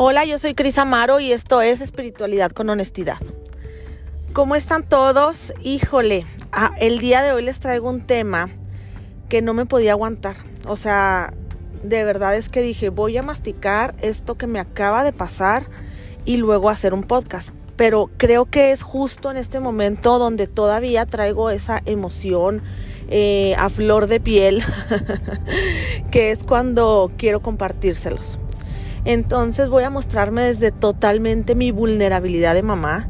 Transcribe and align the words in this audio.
Hola, 0.00 0.24
yo 0.24 0.38
soy 0.38 0.54
Cris 0.54 0.78
Amaro 0.78 1.18
y 1.18 1.32
esto 1.32 1.60
es 1.60 1.80
Espiritualidad 1.80 2.52
con 2.52 2.70
Honestidad. 2.70 3.18
¿Cómo 4.32 4.54
están 4.54 4.88
todos? 4.88 5.52
Híjole, 5.60 6.24
ah, 6.52 6.70
el 6.78 7.00
día 7.00 7.20
de 7.20 7.32
hoy 7.32 7.42
les 7.42 7.58
traigo 7.58 7.90
un 7.90 8.06
tema 8.06 8.48
que 9.28 9.42
no 9.42 9.54
me 9.54 9.66
podía 9.66 9.90
aguantar. 9.90 10.36
O 10.68 10.76
sea, 10.76 11.34
de 11.82 12.04
verdad 12.04 12.36
es 12.36 12.48
que 12.48 12.62
dije, 12.62 12.90
voy 12.90 13.16
a 13.16 13.24
masticar 13.24 13.96
esto 14.00 14.38
que 14.38 14.46
me 14.46 14.60
acaba 14.60 15.02
de 15.02 15.12
pasar 15.12 15.64
y 16.24 16.36
luego 16.36 16.70
hacer 16.70 16.94
un 16.94 17.02
podcast. 17.02 17.48
Pero 17.74 18.08
creo 18.18 18.44
que 18.44 18.70
es 18.70 18.82
justo 18.82 19.32
en 19.32 19.36
este 19.36 19.58
momento 19.58 20.20
donde 20.20 20.46
todavía 20.46 21.06
traigo 21.06 21.50
esa 21.50 21.82
emoción 21.86 22.62
eh, 23.08 23.56
a 23.58 23.68
flor 23.68 24.06
de 24.06 24.20
piel, 24.20 24.62
que 26.12 26.30
es 26.30 26.44
cuando 26.44 27.10
quiero 27.16 27.42
compartírselos. 27.42 28.38
Entonces 29.04 29.68
voy 29.68 29.84
a 29.84 29.90
mostrarme 29.90 30.42
desde 30.42 30.70
totalmente 30.70 31.54
mi 31.54 31.70
vulnerabilidad 31.70 32.54
de 32.54 32.62
mamá, 32.62 33.08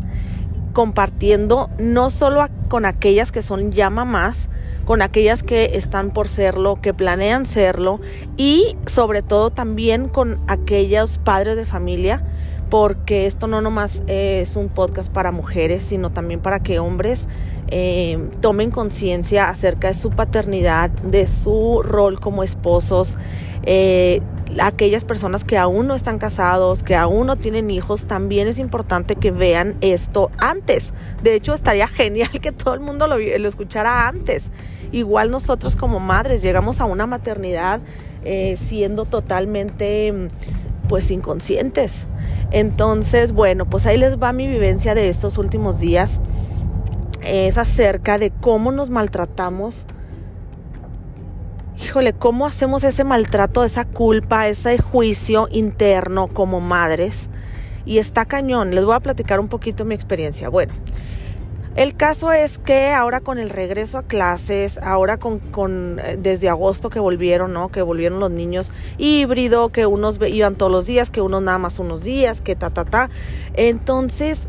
compartiendo 0.72 1.70
no 1.78 2.10
solo 2.10 2.46
con 2.68 2.84
aquellas 2.84 3.32
que 3.32 3.42
son 3.42 3.72
ya 3.72 3.90
mamás, 3.90 4.48
con 4.84 5.02
aquellas 5.02 5.42
que 5.42 5.72
están 5.74 6.12
por 6.12 6.28
serlo, 6.28 6.80
que 6.80 6.94
planean 6.94 7.44
serlo 7.44 8.00
y 8.36 8.76
sobre 8.86 9.22
todo 9.22 9.50
también 9.50 10.08
con 10.08 10.40
aquellos 10.46 11.18
padres 11.18 11.56
de 11.56 11.66
familia, 11.66 12.24
porque 12.70 13.26
esto 13.26 13.46
no 13.46 13.60
nomás 13.60 14.02
es 14.06 14.56
un 14.56 14.68
podcast 14.68 15.12
para 15.12 15.30
mujeres, 15.30 15.82
sino 15.82 16.10
también 16.10 16.40
para 16.40 16.60
que 16.60 16.78
hombres 16.78 17.26
eh, 17.68 18.18
tomen 18.40 18.70
conciencia 18.70 19.50
acerca 19.50 19.88
de 19.88 19.94
su 19.94 20.10
paternidad, 20.10 20.88
de 20.88 21.26
su 21.26 21.82
rol 21.82 22.18
como 22.18 22.42
esposos, 22.42 23.18
eh, 23.64 24.22
aquellas 24.60 25.04
personas 25.04 25.44
que 25.44 25.58
aún 25.58 25.86
no 25.86 25.94
están 25.94 26.18
casados, 26.18 26.82
que 26.82 26.96
aún 26.96 27.26
no 27.26 27.36
tienen 27.36 27.70
hijos, 27.70 28.06
también 28.06 28.48
es 28.48 28.58
importante 28.58 29.16
que 29.16 29.30
vean 29.30 29.76
esto 29.80 30.30
antes. 30.38 30.92
De 31.22 31.34
hecho, 31.34 31.54
estaría 31.54 31.88
genial 31.88 32.30
que 32.40 32.52
todo 32.52 32.74
el 32.74 32.80
mundo 32.80 33.06
lo, 33.06 33.16
escuchara 33.16 34.08
antes. 34.08 34.50
Igual 34.92 35.30
nosotros 35.30 35.76
como 35.76 36.00
madres 36.00 36.42
llegamos 36.42 36.80
a 36.80 36.86
una 36.86 37.06
maternidad 37.06 37.80
eh, 38.24 38.56
siendo 38.58 39.04
totalmente 39.04 40.28
pues 40.88 41.10
inconscientes. 41.10 42.06
Entonces, 42.50 43.32
bueno, 43.32 43.66
pues 43.66 43.84
ahí 43.84 43.98
les 43.98 44.20
va 44.20 44.32
mi 44.32 44.46
vivencia 44.46 44.94
de 44.94 45.10
estos 45.10 45.36
últimos 45.36 45.78
días. 45.78 46.20
Es 47.22 47.58
acerca 47.58 48.18
de 48.18 48.30
cómo 48.30 48.72
nos 48.72 48.88
maltratamos 48.88 49.86
híjole, 51.82 52.12
¿cómo 52.12 52.46
hacemos 52.46 52.84
ese 52.84 53.04
maltrato, 53.04 53.64
esa 53.64 53.84
culpa, 53.84 54.48
ese 54.48 54.78
juicio 54.78 55.48
interno 55.50 56.28
como 56.28 56.60
madres? 56.60 57.28
Y 57.86 57.98
está 57.98 58.24
cañón, 58.24 58.74
les 58.74 58.84
voy 58.84 58.94
a 58.94 59.00
platicar 59.00 59.40
un 59.40 59.48
poquito 59.48 59.84
mi 59.84 59.94
experiencia. 59.94 60.48
Bueno, 60.48 60.74
el 61.76 61.94
caso 61.94 62.32
es 62.32 62.58
que 62.58 62.90
ahora 62.90 63.20
con 63.20 63.38
el 63.38 63.50
regreso 63.50 63.98
a 63.98 64.02
clases, 64.02 64.78
ahora 64.78 65.16
con, 65.18 65.38
con, 65.38 66.00
eh, 66.04 66.18
desde 66.20 66.48
agosto 66.48 66.90
que 66.90 66.98
volvieron, 66.98 67.52
¿no? 67.52 67.68
Que 67.68 67.82
volvieron 67.82 68.18
los 68.18 68.30
niños 68.30 68.72
híbrido, 68.98 69.68
que 69.68 69.86
unos 69.86 70.18
iban 70.28 70.56
todos 70.56 70.72
los 70.72 70.86
días, 70.86 71.10
que 71.10 71.20
unos 71.20 71.40
nada 71.42 71.58
más 71.58 71.78
unos 71.78 72.02
días, 72.02 72.40
que 72.40 72.56
ta, 72.56 72.70
ta, 72.70 72.84
ta. 72.84 73.10
Entonces, 73.54 74.48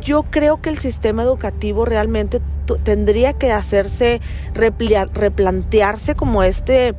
yo 0.00 0.24
creo 0.24 0.62
que 0.62 0.70
el 0.70 0.78
sistema 0.78 1.22
educativo 1.22 1.84
realmente 1.84 2.40
tendría 2.66 3.32
que 3.32 3.52
hacerse, 3.52 4.20
replantearse 4.54 6.14
como 6.14 6.42
este 6.42 6.94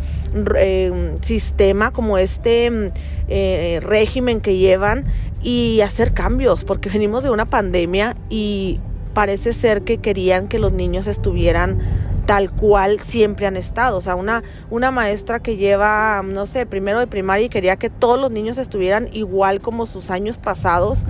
eh, 0.56 1.16
sistema, 1.22 1.92
como 1.92 2.18
este 2.18 2.90
eh, 3.28 3.80
régimen 3.82 4.40
que 4.40 4.58
llevan 4.58 5.06
y 5.44 5.82
hacer 5.82 6.14
cambios, 6.14 6.64
porque 6.64 6.89
venimos 6.89 7.23
de 7.23 7.30
una 7.30 7.45
pandemia 7.45 8.16
y 8.30 8.80
parece 9.14 9.54
ser 9.54 9.82
que 9.82 9.98
querían 9.98 10.48
que 10.48 10.60
los 10.60 10.73
niños 10.73 11.08
estuvieran 11.08 11.80
tal 12.27 12.52
cual 12.52 13.00
siempre 13.00 13.48
han 13.48 13.58
estado. 13.58 13.98
O 13.98 14.02
sea, 14.02 14.16
una, 14.16 14.44
una 14.70 14.92
maestra 14.92 15.39
que 15.39 15.56
lleva, 15.56 16.22
no 16.23 16.45
sé, 16.45 16.66
primero 16.66 17.00
de 17.00 17.08
primaria 17.08 17.45
y 17.45 17.50
quería 17.50 17.77
que 17.77 17.89
todos 17.89 18.20
los 18.20 18.30
niños 18.30 18.58
estuvieran 18.58 19.10
igual 19.14 19.61
como 19.61 19.86
sus 19.86 20.11
años 20.11 20.38
pasados 20.38 21.06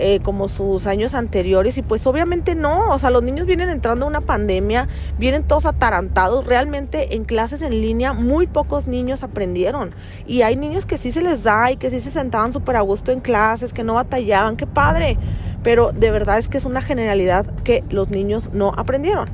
eh, 0.00 0.20
como 0.22 0.48
sus 0.48 0.86
años 0.86 1.14
anteriores 1.14 1.76
y 1.76 1.82
pues 1.82 2.06
obviamente 2.06 2.54
no, 2.54 2.94
o 2.94 2.98
sea, 3.00 3.10
los 3.10 3.22
niños 3.22 3.46
vienen 3.46 3.68
entrando 3.68 4.04
a 4.04 4.08
una 4.08 4.20
pandemia, 4.20 4.86
vienen 5.18 5.42
todos 5.42 5.66
atarantados, 5.66 6.46
realmente 6.46 7.16
en 7.16 7.24
clases 7.24 7.62
en 7.62 7.80
línea 7.80 8.12
muy 8.12 8.46
pocos 8.46 8.86
niños 8.86 9.24
aprendieron 9.24 9.90
y 10.24 10.42
hay 10.42 10.54
niños 10.54 10.86
que 10.86 10.98
sí 10.98 11.10
se 11.10 11.20
les 11.20 11.42
da 11.42 11.72
y 11.72 11.76
que 11.76 11.90
sí 11.90 12.00
se 12.00 12.12
sentaban 12.12 12.52
súper 12.52 12.76
a 12.76 12.80
gusto 12.80 13.10
en 13.10 13.18
clases, 13.18 13.72
que 13.72 13.82
no 13.82 13.94
batallaban, 13.94 14.56
qué 14.56 14.68
padre, 14.68 15.18
pero 15.64 15.90
de 15.90 16.12
verdad 16.12 16.38
es 16.38 16.48
que 16.48 16.58
es 16.58 16.64
una 16.64 16.80
generalidad 16.80 17.46
que 17.64 17.82
los 17.90 18.10
niños 18.10 18.50
no 18.52 18.72
aprendieron. 18.76 19.28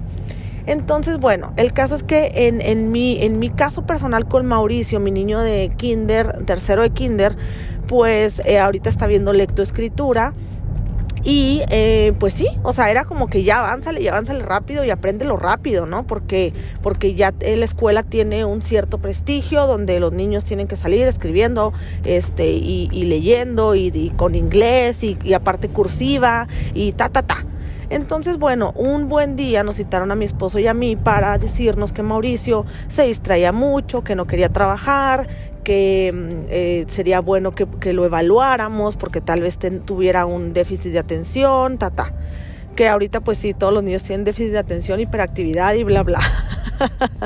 Entonces, 0.67 1.19
bueno, 1.19 1.53
el 1.57 1.75
caso 1.75 1.95
es 1.95 2.03
que 2.03 2.49
en, 2.49 2.63
en, 2.63 2.91
mi, 2.91 3.23
en 3.23 3.39
mi 3.39 3.51
caso 3.51 3.85
personal 3.85 4.27
con 4.27 4.47
Mauricio, 4.47 4.99
mi 4.99 5.11
niño 5.11 5.41
de 5.41 5.71
kinder, 5.77 6.47
tercero 6.47 6.81
de 6.81 6.89
kinder, 6.89 7.37
pues 7.87 8.41
eh, 8.45 8.59
ahorita 8.59 8.89
está 8.89 9.07
viendo 9.07 9.33
lectoescritura 9.33 10.33
y 11.25 11.63
eh, 11.71 12.13
pues 12.19 12.35
sí, 12.35 12.47
o 12.63 12.73
sea, 12.73 12.91
era 12.91 13.05
como 13.05 13.29
que 13.29 13.45
ya 13.45 13.61
avánzale 13.61 14.03
y 14.03 14.09
avánzale 14.09 14.41
rápido 14.41 14.85
y 14.85 14.91
apréndelo 14.91 15.37
rápido, 15.37 15.87
¿no? 15.87 16.07
Porque, 16.07 16.53
porque 16.83 17.15
ya 17.15 17.33
la 17.41 17.65
escuela 17.65 18.03
tiene 18.03 18.45
un 18.45 18.61
cierto 18.61 18.99
prestigio 18.99 19.67
donde 19.67 19.99
los 20.01 20.13
niños 20.13 20.45
tienen 20.45 20.69
que 20.69 20.77
salir 20.77 21.07
escribiendo 21.07 21.73
este, 22.05 22.51
y, 22.51 22.89
leyendo 23.05 23.75
y, 23.75 24.13
con 24.17 24.35
inglés 24.35 25.03
y, 25.03 25.17
y 25.25 25.33
aparte 25.33 25.69
cursiva 25.69 26.47
y 26.75 26.93
ta, 26.93 27.09
ta, 27.09 27.23
ta. 27.23 27.47
Entonces, 27.91 28.39
bueno, 28.39 28.73
un 28.77 29.09
buen 29.09 29.37
día 29.37 29.63
nos 29.63 29.77
citaron 29.77 30.11
a 30.11 30.15
mi 30.15 30.25
esposo 30.25 30.59
y 30.59 30.67
a 30.67 30.75
mí 30.75 30.97
para 30.97 31.39
decirnos 31.39 31.93
que 31.93 32.03
Mauricio 32.03 32.65
se 32.89 33.05
distraía 33.05 33.53
mucho, 33.53 34.03
que 34.03 34.15
no 34.15 34.27
quería 34.27 34.49
trabajar, 34.49 35.29
que 35.65 36.13
mm, 36.15 36.47
eh, 36.49 36.85
sería 36.89 37.21
bueno 37.21 37.53
que, 37.53 37.93
lo 37.93 38.05
evaluáramos 38.05 38.97
porque 38.97 39.21
tal 39.21 39.41
vez 39.41 39.59
tuviera 39.85 40.27
un 40.27 40.53
déficit 40.53 40.93
de 40.93 40.99
atención, 40.99 41.79
ta, 41.79 41.91
ta. 41.91 42.13
Que 42.77 42.89
ahorita 42.89 43.21
pues 43.21 43.39
sí, 43.39 43.55
todos 43.55 43.73
los 43.73 43.83
niños 43.83 44.03
tienen 44.03 44.25
déficit 44.25 44.53
de 44.53 44.59
atención, 44.59 45.01
hiperactividad 45.01 45.75
y 45.75 45.85
bla, 45.85 46.03
bla. 46.03 46.21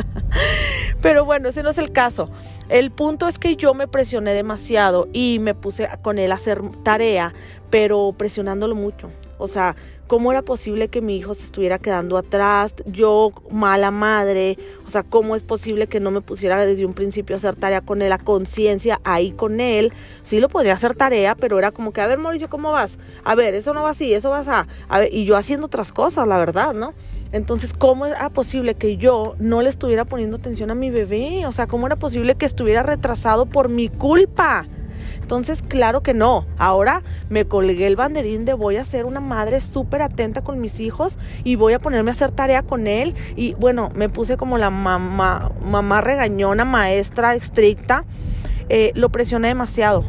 Pero 1.03 1.25
bueno, 1.25 1.49
ese 1.49 1.63
no 1.63 1.71
es 1.71 1.79
el 1.79 1.93
caso. 1.93 2.31
El 2.69 2.91
punto 2.91 3.29
es 3.29 3.39
que 3.39 3.57
yo 3.57 3.75
me 3.75 3.89
presioné 3.89 4.33
demasiado 4.33 5.09
y 5.13 5.39
me 5.41 5.55
puse 5.55 5.89
con 6.03 6.19
él 6.19 6.33
a 6.33 6.35
hacer 6.35 6.61
tarea, 6.83 7.33
pero 7.71 8.15
presionándolo 8.17 8.75
mucho. 8.75 9.11
O 9.39 9.49
sea, 9.49 9.77
¿cómo 10.09 10.33
era 10.33 10.43
posible 10.43 10.89
que 10.89 11.01
mi 11.01 11.17
hijo 11.17 11.35
se 11.35 11.45
estuviera 11.45 11.79
quedando 11.79 12.17
atrás? 12.17 12.75
Yo, 12.87 13.33
mala 13.51 13.93
madre, 13.93 14.59
o 14.87 14.91
sea, 14.91 15.05
¿cómo 15.05 15.37
es 15.37 15.45
posible 15.45 15.87
que 15.87 16.01
no 16.01 16.11
me 16.11 16.23
pusiera 16.23 16.65
desde 16.65 16.87
un 16.87 16.95
principio 16.95 17.37
a 17.37 17.39
hacer 17.39 17.55
tarea 17.55 17.83
con 17.83 18.03
él, 18.03 18.11
a 18.11 18.19
conciencia, 18.19 19.01
ahí 19.05 19.31
con 19.31 19.61
él? 19.61 19.93
Sí 20.25 20.41
lo 20.41 20.49
podría 20.49 20.73
hacer 20.73 20.97
tarea, 20.97 21.37
pero 21.37 21.59
era 21.59 21.71
como 21.71 21.93
que, 21.93 22.01
a 22.01 22.07
ver, 22.07 22.19
Mauricio, 22.19 22.49
¿cómo 22.49 22.73
vas? 22.73 22.99
A 23.23 23.35
ver, 23.35 23.55
eso 23.55 23.75
no 23.75 23.83
va 23.83 23.91
así, 23.91 24.13
eso 24.13 24.31
vas 24.31 24.49
a... 24.49 24.67
a 24.89 24.99
ver, 24.99 25.15
y 25.15 25.27
yo 25.27 25.37
haciendo 25.37 25.67
otras 25.67 25.93
cosas, 25.93 26.27
la 26.27 26.39
verdad, 26.39 26.75
¿no? 26.75 26.95
Entonces, 27.31 27.75
¿cómo 27.75 28.07
era 28.07 28.31
posible 28.31 28.75
que 28.75 28.97
yo 28.97 29.37
no 29.39 29.61
le 29.61 29.69
estuviera 29.69 30.07
poniendo 30.07 30.39
atención 30.39 30.71
a 30.71 30.75
mi 30.75 30.91
bebé? 30.91 31.45
O 31.47 31.53
sea, 31.53 31.67
¿cómo 31.67 31.87
era 31.87 31.97
posible 31.97 32.35
que 32.35 32.47
estuviera 32.47 32.83
retrasado 32.83 33.45
por 33.45 33.69
mi 33.69 33.91
culpa? 33.91 34.67
Entonces, 35.29 35.61
claro 35.61 36.03
que 36.03 36.15
no. 36.15 36.47
Ahora 36.57 37.03
me 37.29 37.45
colgué 37.45 37.87
el 37.87 37.97
banderín 37.97 38.47
de 38.47 38.55
voy 38.55 38.79
a 38.79 38.85
ser 38.87 39.05
una 39.05 39.21
madre 39.21 39.61
súper 39.61 40.01
atenta 40.01 40.41
con 40.41 40.59
mis 40.59 40.81
hijos 40.81 41.19
y 41.45 41.57
voy 41.57 41.75
a 41.75 41.79
ponerme 41.79 42.11
a 42.11 42.13
hacer 42.13 42.31
tarea 42.31 42.63
con 42.63 42.87
él. 42.87 43.15
Y 43.37 43.53
bueno, 43.53 43.91
me 43.95 44.09
puse 44.09 44.39
como 44.39 44.57
la 44.57 44.71
mamá, 44.71 45.53
mamá 45.63 46.01
regañona, 46.01 46.65
maestra 46.65 47.35
estricta. 47.35 48.07
Eh, 48.71 48.93
lo 48.95 49.11
presioné 49.11 49.49
demasiado. 49.49 50.07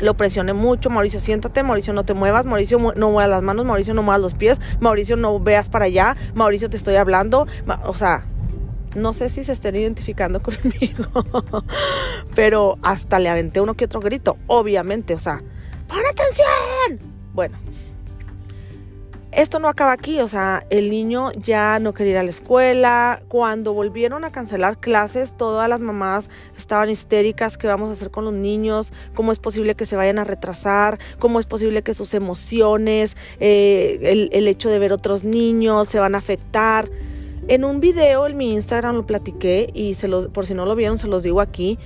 Lo 0.00 0.14
presioné 0.14 0.54
mucho, 0.54 0.88
Mauricio, 0.88 1.20
siéntate, 1.20 1.62
Mauricio, 1.62 1.92
no 1.92 2.04
te 2.04 2.14
muevas, 2.14 2.46
Mauricio, 2.46 2.78
no 2.78 3.10
muevas 3.10 3.28
las 3.28 3.42
manos, 3.42 3.66
Mauricio, 3.66 3.92
no 3.92 4.02
muevas 4.02 4.22
los 4.22 4.32
pies, 4.32 4.58
Mauricio, 4.80 5.16
no 5.16 5.38
veas 5.40 5.68
para 5.68 5.84
allá, 5.84 6.16
Mauricio, 6.34 6.70
te 6.70 6.78
estoy 6.78 6.96
hablando. 6.96 7.46
O 7.84 7.94
sea, 7.94 8.24
no 8.94 9.12
sé 9.12 9.28
si 9.28 9.44
se 9.44 9.52
estén 9.52 9.76
identificando 9.76 10.42
conmigo, 10.42 11.24
pero 12.34 12.78
hasta 12.82 13.18
le 13.18 13.28
aventé 13.28 13.60
uno 13.60 13.74
que 13.74 13.84
otro 13.84 14.00
grito, 14.00 14.36
obviamente, 14.46 15.14
o 15.14 15.20
sea, 15.20 15.42
¡pon 15.88 16.00
atención! 16.00 17.12
Bueno, 17.32 17.58
esto 19.32 19.58
no 19.58 19.68
acaba 19.68 19.92
aquí, 19.92 20.20
o 20.20 20.28
sea, 20.28 20.66
el 20.68 20.90
niño 20.90 21.32
ya 21.32 21.78
no 21.80 21.94
quería 21.94 22.12
ir 22.12 22.18
a 22.18 22.22
la 22.22 22.28
escuela. 22.28 23.22
Cuando 23.28 23.72
volvieron 23.72 24.24
a 24.24 24.30
cancelar 24.30 24.78
clases, 24.78 25.34
todas 25.34 25.70
las 25.70 25.80
mamás 25.80 26.28
estaban 26.58 26.90
histéricas. 26.90 27.56
¿Qué 27.56 27.66
vamos 27.66 27.88
a 27.88 27.92
hacer 27.92 28.10
con 28.10 28.26
los 28.26 28.34
niños? 28.34 28.92
¿Cómo 29.14 29.32
es 29.32 29.38
posible 29.38 29.74
que 29.74 29.86
se 29.86 29.96
vayan 29.96 30.18
a 30.18 30.24
retrasar? 30.24 30.98
¿Cómo 31.18 31.40
es 31.40 31.46
posible 31.46 31.82
que 31.82 31.94
sus 31.94 32.12
emociones, 32.12 33.16
eh, 33.40 34.00
el, 34.02 34.28
el 34.34 34.46
hecho 34.48 34.68
de 34.68 34.78
ver 34.78 34.92
otros 34.92 35.24
niños 35.24 35.88
se 35.88 35.98
van 35.98 36.14
a 36.14 36.18
afectar? 36.18 36.90
En 37.48 37.64
un 37.64 37.80
video 37.80 38.26
en 38.28 38.36
mi 38.36 38.54
Instagram 38.54 38.94
lo 38.94 39.04
platiqué 39.04 39.70
y 39.74 39.94
se 39.94 40.06
los, 40.06 40.28
por 40.28 40.46
si 40.46 40.54
no 40.54 40.64
lo 40.64 40.76
vieron 40.76 40.98
se 40.98 41.08
los 41.08 41.24
digo 41.24 41.40
aquí, 41.40 41.76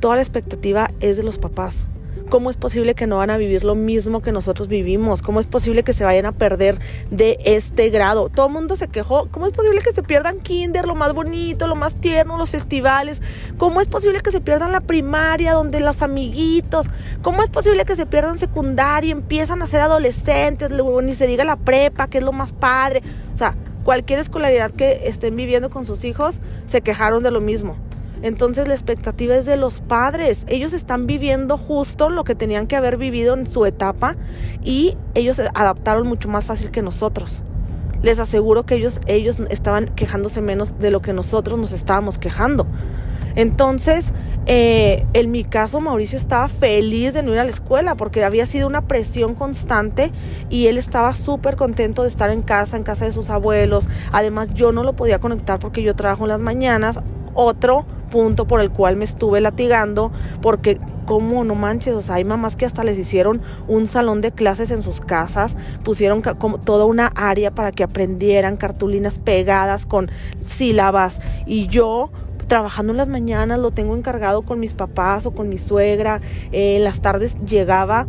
toda 0.00 0.16
la 0.16 0.22
expectativa 0.22 0.90
es 0.98 1.16
de 1.16 1.22
los 1.22 1.38
papás. 1.38 1.86
¿Cómo 2.30 2.50
es 2.50 2.56
posible 2.56 2.94
que 2.96 3.06
no 3.06 3.18
van 3.18 3.30
a 3.30 3.36
vivir 3.36 3.62
lo 3.62 3.76
mismo 3.76 4.22
que 4.22 4.32
nosotros 4.32 4.66
vivimos? 4.66 5.22
¿Cómo 5.22 5.38
es 5.38 5.46
posible 5.46 5.84
que 5.84 5.92
se 5.92 6.04
vayan 6.04 6.26
a 6.26 6.32
perder 6.32 6.78
de 7.10 7.38
este 7.44 7.90
grado? 7.90 8.28
Todo 8.28 8.46
el 8.46 8.52
mundo 8.52 8.76
se 8.76 8.88
quejó. 8.88 9.28
¿Cómo 9.30 9.46
es 9.46 9.52
posible 9.52 9.80
que 9.82 9.92
se 9.92 10.02
pierdan 10.02 10.40
kinder, 10.40 10.86
lo 10.86 10.96
más 10.96 11.12
bonito, 11.12 11.68
lo 11.68 11.76
más 11.76 11.94
tierno, 11.96 12.36
los 12.36 12.50
festivales? 12.50 13.22
¿Cómo 13.56 13.80
es 13.80 13.88
posible 13.88 14.20
que 14.20 14.32
se 14.32 14.40
pierdan 14.40 14.72
la 14.72 14.80
primaria, 14.80 15.52
donde 15.52 15.78
los 15.78 16.02
amiguitos? 16.02 16.86
¿Cómo 17.22 17.42
es 17.42 17.50
posible 17.50 17.84
que 17.84 17.94
se 17.94 18.06
pierdan 18.06 18.38
secundaria, 18.38 19.12
empiezan 19.12 19.62
a 19.62 19.68
ser 19.68 19.82
adolescentes, 19.82 20.70
ni 20.70 21.14
se 21.14 21.26
diga 21.28 21.44
la 21.44 21.56
prepa, 21.56 22.08
que 22.08 22.18
es 22.18 22.24
lo 22.24 22.32
más 22.32 22.52
padre? 22.52 23.02
O 23.32 23.38
sea, 23.38 23.54
cualquier 23.84 24.18
escolaridad 24.18 24.72
que 24.72 25.02
estén 25.04 25.36
viviendo 25.36 25.70
con 25.70 25.86
sus 25.86 26.04
hijos, 26.04 26.40
se 26.66 26.80
quejaron 26.80 27.22
de 27.22 27.30
lo 27.30 27.40
mismo. 27.40 27.76
Entonces 28.22 28.66
la 28.66 28.74
expectativa 28.74 29.34
es 29.34 29.44
de 29.44 29.58
los 29.58 29.80
padres. 29.80 30.44
Ellos 30.48 30.72
están 30.72 31.06
viviendo 31.06 31.58
justo 31.58 32.08
lo 32.08 32.24
que 32.24 32.34
tenían 32.34 32.66
que 32.66 32.74
haber 32.74 32.96
vivido 32.96 33.34
en 33.34 33.44
su 33.44 33.66
etapa 33.66 34.16
y 34.62 34.96
ellos 35.14 35.36
se 35.36 35.48
adaptaron 35.54 36.06
mucho 36.06 36.28
más 36.28 36.46
fácil 36.46 36.70
que 36.70 36.80
nosotros. 36.80 37.44
Les 38.02 38.18
aseguro 38.18 38.64
que 38.64 38.76
ellos, 38.76 39.00
ellos 39.06 39.38
estaban 39.50 39.94
quejándose 39.94 40.40
menos 40.40 40.78
de 40.78 40.90
lo 40.90 41.02
que 41.02 41.12
nosotros 41.12 41.58
nos 41.58 41.72
estábamos 41.72 42.18
quejando. 42.18 42.66
Entonces, 43.34 44.12
eh, 44.46 45.06
en 45.14 45.30
mi 45.30 45.44
caso, 45.44 45.80
Mauricio 45.80 46.18
estaba 46.18 46.48
feliz 46.48 47.14
de 47.14 47.22
no 47.22 47.32
ir 47.32 47.38
a 47.38 47.44
la 47.44 47.50
escuela 47.50 47.94
porque 47.94 48.24
había 48.24 48.46
sido 48.46 48.66
una 48.66 48.82
presión 48.82 49.34
constante 49.34 50.12
y 50.50 50.66
él 50.66 50.76
estaba 50.76 51.14
súper 51.14 51.56
contento 51.56 52.02
de 52.02 52.08
estar 52.08 52.30
en 52.30 52.42
casa, 52.42 52.76
en 52.76 52.82
casa 52.82 53.06
de 53.06 53.12
sus 53.12 53.30
abuelos. 53.30 53.88
Además, 54.12 54.52
yo 54.52 54.72
no 54.72 54.82
lo 54.82 54.94
podía 54.94 55.18
conectar 55.18 55.58
porque 55.58 55.82
yo 55.82 55.96
trabajo 55.96 56.24
en 56.24 56.28
las 56.28 56.40
mañanas. 56.40 57.00
Otro 57.34 57.86
punto 58.10 58.46
por 58.46 58.60
el 58.60 58.70
cual 58.70 58.96
me 58.96 59.04
estuve 59.04 59.40
latigando, 59.40 60.12
porque 60.40 60.78
como 61.04 61.44
no 61.44 61.54
manches, 61.54 61.94
o 61.94 62.00
sea, 62.00 62.16
hay 62.16 62.24
mamás 62.24 62.56
que 62.56 62.66
hasta 62.66 62.84
les 62.84 62.98
hicieron 62.98 63.42
un 63.68 63.88
salón 63.88 64.20
de 64.20 64.32
clases 64.32 64.70
en 64.70 64.82
sus 64.82 65.00
casas, 65.00 65.56
pusieron 65.82 66.22
como 66.22 66.58
toda 66.58 66.84
una 66.84 67.08
área 67.08 67.50
para 67.50 67.72
que 67.72 67.82
aprendieran 67.82 68.56
cartulinas 68.56 69.18
pegadas 69.18 69.84
con 69.84 70.10
sílabas 70.42 71.20
y 71.46 71.66
yo 71.66 72.10
trabajando 72.46 72.92
en 72.92 72.98
las 72.98 73.08
mañanas 73.08 73.58
lo 73.58 73.70
tengo 73.70 73.96
encargado 73.96 74.42
con 74.42 74.60
mis 74.60 74.72
papás 74.72 75.26
o 75.26 75.32
con 75.32 75.48
mi 75.48 75.58
suegra, 75.58 76.20
eh, 76.52 76.76
en 76.76 76.84
las 76.84 77.00
tardes 77.00 77.36
llegaba 77.44 78.06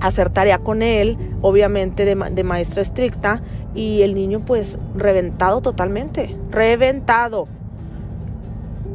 a 0.00 0.06
hacer 0.06 0.30
tarea 0.30 0.58
con 0.58 0.82
él, 0.82 1.18
obviamente 1.42 2.04
de, 2.04 2.14
de 2.14 2.44
maestra 2.44 2.82
estricta, 2.82 3.42
y 3.74 4.02
el 4.02 4.14
niño 4.14 4.40
pues 4.40 4.78
reventado 4.96 5.60
totalmente, 5.60 6.36
reventado. 6.50 7.48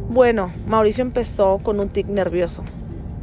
Bueno, 0.09 0.51
Mauricio 0.67 1.01
empezó 1.01 1.59
con 1.63 1.79
un 1.79 1.89
tic 1.89 2.07
nervioso 2.07 2.63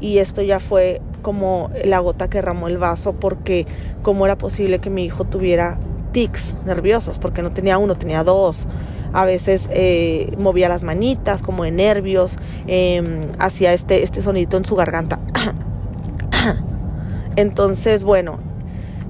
y 0.00 0.19
esto 0.19 0.43
ya 0.43 0.58
fue 0.61 1.00
como 1.23 1.70
la 1.85 1.99
gota 1.99 2.29
que 2.29 2.41
ramó 2.41 2.69
el 2.69 2.79
vaso 2.79 3.12
porque 3.12 3.67
cómo 4.02 4.25
era 4.25 4.37
posible 4.37 4.79
que 4.79 4.91
mi 4.91 5.05
hijo 5.05 5.25
tuviera 5.25 5.79
tics 6.12 6.56
nerviosos 6.64 7.19
porque 7.19 7.43
no 7.43 7.52
tenía 7.52 7.79
uno, 7.79 7.94
tenía 7.94 8.25
dos. 8.25 8.67
A 9.12 9.24
veces 9.24 9.68
eh, 9.72 10.32
movía 10.38 10.68
las 10.68 10.82
manitas 10.82 11.42
como 11.42 11.64
de 11.64 11.70
nervios, 11.70 12.38
em, 12.66 13.20
hacía 13.38 13.72
este, 13.72 14.02
este 14.02 14.22
sonito 14.22 14.56
en 14.56 14.64
su 14.64 14.76
garganta. 14.76 15.18
Entonces, 17.36 18.02
bueno, 18.02 18.38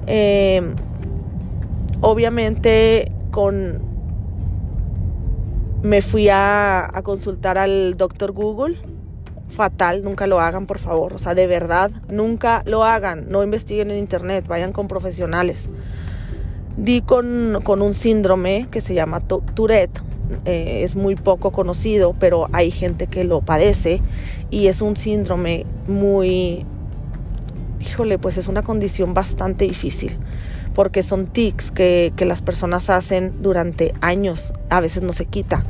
em, 0.07 0.75
obviamente 2.01 3.11
con 3.31 3.91
me 5.83 6.01
fui 6.01 6.29
a, 6.29 6.89
consultar 7.03 7.57
al 7.57 7.97
doctor 7.97 8.31
Google. 8.31 8.77
Fatal, 9.49 10.03
nunca 10.03 10.27
lo 10.27 10.39
hagan, 10.39 10.65
por 10.65 10.79
favor. 10.79 11.13
O 11.13 11.17
sea, 11.17 11.35
de 11.35 11.47
verdad, 11.47 11.91
nunca 12.07 12.63
lo 12.65 12.83
hagan. 12.83 13.29
No 13.29 13.43
investiguen 13.43 13.91
en 13.91 13.97
internet, 13.97 14.45
vayan 14.47 14.71
con 14.71 14.87
profesionales. 14.87 15.69
Di 16.81 17.01
con, 17.01 17.61
un 17.63 17.93
síndrome 17.93 18.67
que 18.71 18.81
se 18.81 18.95
llama 18.95 19.19
Tourette. 19.19 20.01
Eh, 20.45 20.81
es 20.83 20.95
muy 20.95 21.15
poco 21.15 21.51
conocido, 21.51 22.15
pero 22.19 22.47
hay 22.53 22.71
gente 22.71 23.05
que 23.05 23.23
lo 23.23 23.41
padece 23.41 24.01
y 24.49 24.65
es 24.65 24.81
un 24.81 24.95
síndrome 24.95 25.67
muy, 25.87 26.65
híjole, 27.81 28.17
pues 28.17 28.37
es 28.37 28.47
una 28.47 28.63
condición 28.63 29.13
bastante 29.13 29.65
difícil 29.65 30.17
porque 30.73 31.03
son 31.03 31.27
tics 31.27 31.69
que, 31.69 32.13
las 32.17 32.41
personas 32.41 32.89
hacen 32.89 33.43
durante 33.43 33.93
años, 34.01 34.53
a 34.69 34.79
veces 34.79 35.03
no 35.03 35.13
se 35.13 35.25
quita 35.25 35.63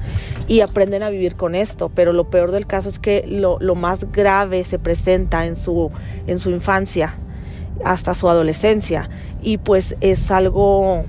y 0.48 0.62
aprenden 0.62 1.04
a 1.04 1.10
vivir 1.10 1.36
con 1.36 1.56
esto, 1.56 1.90
pero 1.94 2.14
lo 2.14 2.30
peor 2.30 2.52
del 2.52 2.68
caso 2.68 2.88
es 2.88 3.00
que 3.00 3.26
lo, 3.28 3.58
más 3.76 4.12
grave 4.14 4.64
se 4.64 4.80
presenta 4.80 5.46
en 5.46 5.58
su, 5.58 5.92
en 6.28 6.40
su 6.40 6.52
infancia 6.52 7.18
hasta 7.84 8.16
su 8.16 8.30
adolescencia 8.30 9.10
y 9.42 9.58
pues 9.58 9.96
es 10.02 10.32
algo 10.32 11.04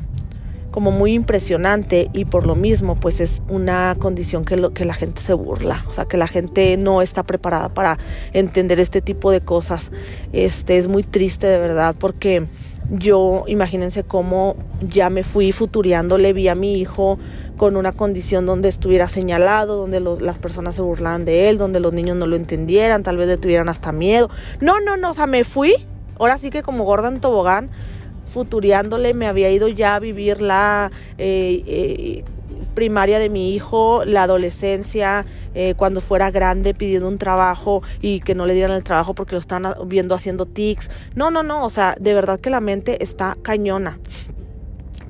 como 0.70 0.90
muy 0.90 1.12
impresionante 1.12 2.08
y 2.12 2.24
por 2.24 2.46
lo 2.46 2.56
mismo 2.56 2.96
pues 2.96 3.20
es 3.20 3.42
una 3.48 3.94
condición 3.98 4.44
que, 4.44 4.56
lo, 4.56 4.72
que 4.72 4.84
la 4.84 4.94
gente 4.94 5.20
se 5.20 5.34
burla, 5.34 5.84
o 5.88 5.94
sea 5.94 6.06
que 6.06 6.16
la 6.16 6.26
gente 6.26 6.76
no 6.78 7.02
está 7.02 7.22
preparada 7.22 7.68
para 7.68 7.98
entender 8.32 8.80
este 8.80 9.00
tipo 9.02 9.30
de 9.30 9.42
cosas. 9.42 9.92
Este 10.32 10.78
es 10.78 10.88
muy 10.88 11.02
triste 11.02 11.46
de 11.46 11.58
verdad 11.58 11.94
porque 11.98 12.46
yo, 12.90 13.44
imagínense 13.46 14.02
cómo 14.02 14.56
ya 14.80 15.08
me 15.08 15.22
fui 15.22 15.52
futuriando, 15.52 16.18
le 16.18 16.32
vi 16.32 16.48
a 16.48 16.54
mi 16.54 16.78
hijo 16.78 17.18
con 17.56 17.76
una 17.76 17.92
condición 17.92 18.44
donde 18.44 18.68
estuviera 18.68 19.08
señalado, 19.08 19.76
donde 19.76 20.00
las 20.00 20.38
personas 20.38 20.74
se 20.74 20.82
burlaban 20.82 21.24
de 21.24 21.48
él, 21.48 21.58
donde 21.58 21.80
los 21.80 21.92
niños 21.92 22.16
no 22.16 22.26
lo 22.26 22.34
entendieran, 22.34 23.02
tal 23.02 23.16
vez 23.16 23.28
le 23.28 23.36
tuvieran 23.36 23.68
hasta 23.68 23.92
miedo. 23.92 24.30
No, 24.60 24.80
no, 24.80 24.96
no, 24.96 25.10
o 25.10 25.14
sea, 25.14 25.26
me 25.26 25.44
fui, 25.44 25.74
ahora 26.18 26.38
sí 26.38 26.50
que 26.50 26.62
como 26.62 26.84
gorda 26.84 27.08
en 27.08 27.20
tobogán, 27.20 27.70
futuriándole, 28.32 29.14
me 29.14 29.26
había 29.26 29.50
ido 29.50 29.68
ya 29.68 29.96
a 29.96 30.00
vivir 30.00 30.40
la... 30.40 30.90
Eh, 31.18 31.62
eh, 31.66 32.24
primaria 32.74 33.18
de 33.18 33.28
mi 33.28 33.54
hijo, 33.54 34.04
la 34.06 34.22
adolescencia, 34.22 35.26
eh, 35.54 35.74
cuando 35.76 36.00
fuera 36.00 36.30
grande 36.30 36.72
pidiendo 36.72 37.06
un 37.06 37.18
trabajo 37.18 37.82
y 38.00 38.20
que 38.20 38.34
no 38.34 38.46
le 38.46 38.54
dieran 38.54 38.76
el 38.76 38.82
trabajo 38.82 39.14
porque 39.14 39.34
lo 39.34 39.40
están 39.40 39.74
viendo 39.86 40.14
haciendo 40.14 40.46
tics. 40.46 40.90
No, 41.14 41.30
no, 41.30 41.42
no, 41.42 41.66
o 41.66 41.70
sea, 41.70 41.96
de 42.00 42.14
verdad 42.14 42.40
que 42.40 42.48
la 42.48 42.60
mente 42.60 43.02
está 43.02 43.36
cañona 43.42 43.98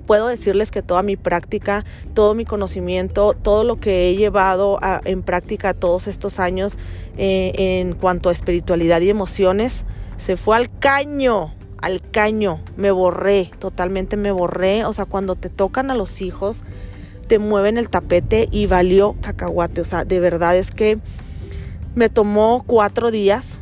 puedo 0.07 0.27
decirles 0.27 0.71
que 0.71 0.83
toda 0.83 1.03
mi 1.03 1.17
práctica, 1.17 1.85
todo 2.13 2.35
mi 2.35 2.45
conocimiento, 2.45 3.35
todo 3.41 3.65
lo 3.65 3.77
que 3.77 4.11
he 4.11 4.17
llevado 4.17 4.79
en 5.05 5.23
práctica 5.23 5.75
todos 5.75 6.07
estos 6.07 6.39
años 6.39 6.77
eh, 7.17 7.53
en 7.81 7.95
cuanto 7.95 8.29
a 8.29 8.33
espiritualidad 8.33 9.01
y 9.01 9.09
emociones, 9.09 9.85
se 10.19 10.37
fue 10.37 10.57
al 10.57 10.69
caño, 10.83 11.55
al 11.81 12.03
caño, 12.11 12.61
me 12.77 12.91
borré, 12.91 13.53
totalmente 13.61 14.17
me 14.17 14.33
borré, 14.33 14.85
o 14.85 14.93
sea, 14.93 15.05
cuando 15.05 15.37
te 15.37 15.49
tocan 15.49 15.93
a 15.93 15.95
los 15.95 16.21
hijos, 16.21 16.65
te 17.29 17.39
mueven 17.39 17.79
el 17.79 17.89
tapete 17.89 18.49
y 18.51 18.67
valió 18.67 19.15
cacahuate. 19.23 19.81
O 19.81 19.85
sea, 19.85 20.05
de 20.05 20.19
verdad 20.19 20.57
es 20.57 20.73
que 20.73 20.99
me 21.95 22.09
tomó 22.09 22.65
cuatro 22.67 23.13
días 23.13 23.61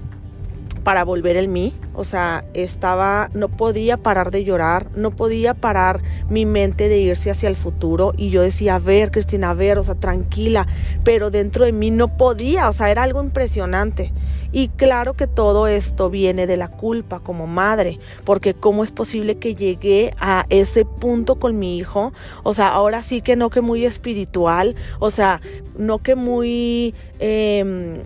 para 0.83 1.05
volver 1.05 1.37
el 1.37 1.49
mí. 1.49 1.73
O 1.95 2.05
sea, 2.05 2.45
estaba, 2.55 3.31
no 3.35 3.49
podía 3.49 3.97
parar 3.97 4.31
de 4.31 4.45
llorar, 4.45 4.87
no 4.97 5.11
podía 5.11 5.55
parar 5.55 6.01
mi 6.29 6.47
mente 6.47 6.89
de 6.89 6.99
irse 6.99 7.31
hacia 7.31 7.49
el 7.49 7.57
futuro. 7.57 8.15
Y 8.17 8.31
yo 8.31 8.43
decía, 8.43 8.77
a 8.77 8.79
ver, 8.79 9.11
Cristina, 9.11 9.51
a 9.51 9.55
ver, 9.55 9.79
o 9.79 9.83
sea, 9.83 9.95
tranquila. 9.95 10.67
Pero 11.05 11.31
dentro 11.31 11.65
de 11.65 11.73
mí 11.73 11.91
no 11.91 12.17
podía, 12.17 12.69
o 12.69 12.73
sea, 12.73 12.91
era 12.91 13.03
algo 13.03 13.23
impresionante. 13.23 14.13
Y 14.53 14.69
claro 14.69 15.15
que 15.15 15.27
todo 15.27 15.69
esto 15.69 16.11
viene 16.11 16.47
de 16.47 16.57
la 16.57 16.69
culpa 16.69 17.21
como 17.21 17.47
madre, 17.47 18.01
porque 18.25 18.55
cómo 18.55 18.83
es 18.83 18.91
posible 18.91 19.37
que 19.39 19.55
llegué 19.55 20.13
a 20.19 20.47
ese 20.49 20.85
punto 20.85 21.37
con 21.37 21.59
mi 21.59 21.79
hijo. 21.79 22.13
O 22.43 22.53
sea, 22.53 22.69
ahora 22.69 23.03
sí 23.03 23.21
que 23.21 23.37
no 23.37 23.51
que 23.51 23.61
muy 23.61 23.85
espiritual, 23.85 24.75
o 24.99 25.11
sea, 25.11 25.41
no 25.79 25.99
que 25.99 26.15
muy... 26.15 26.95
Eh, 27.21 28.03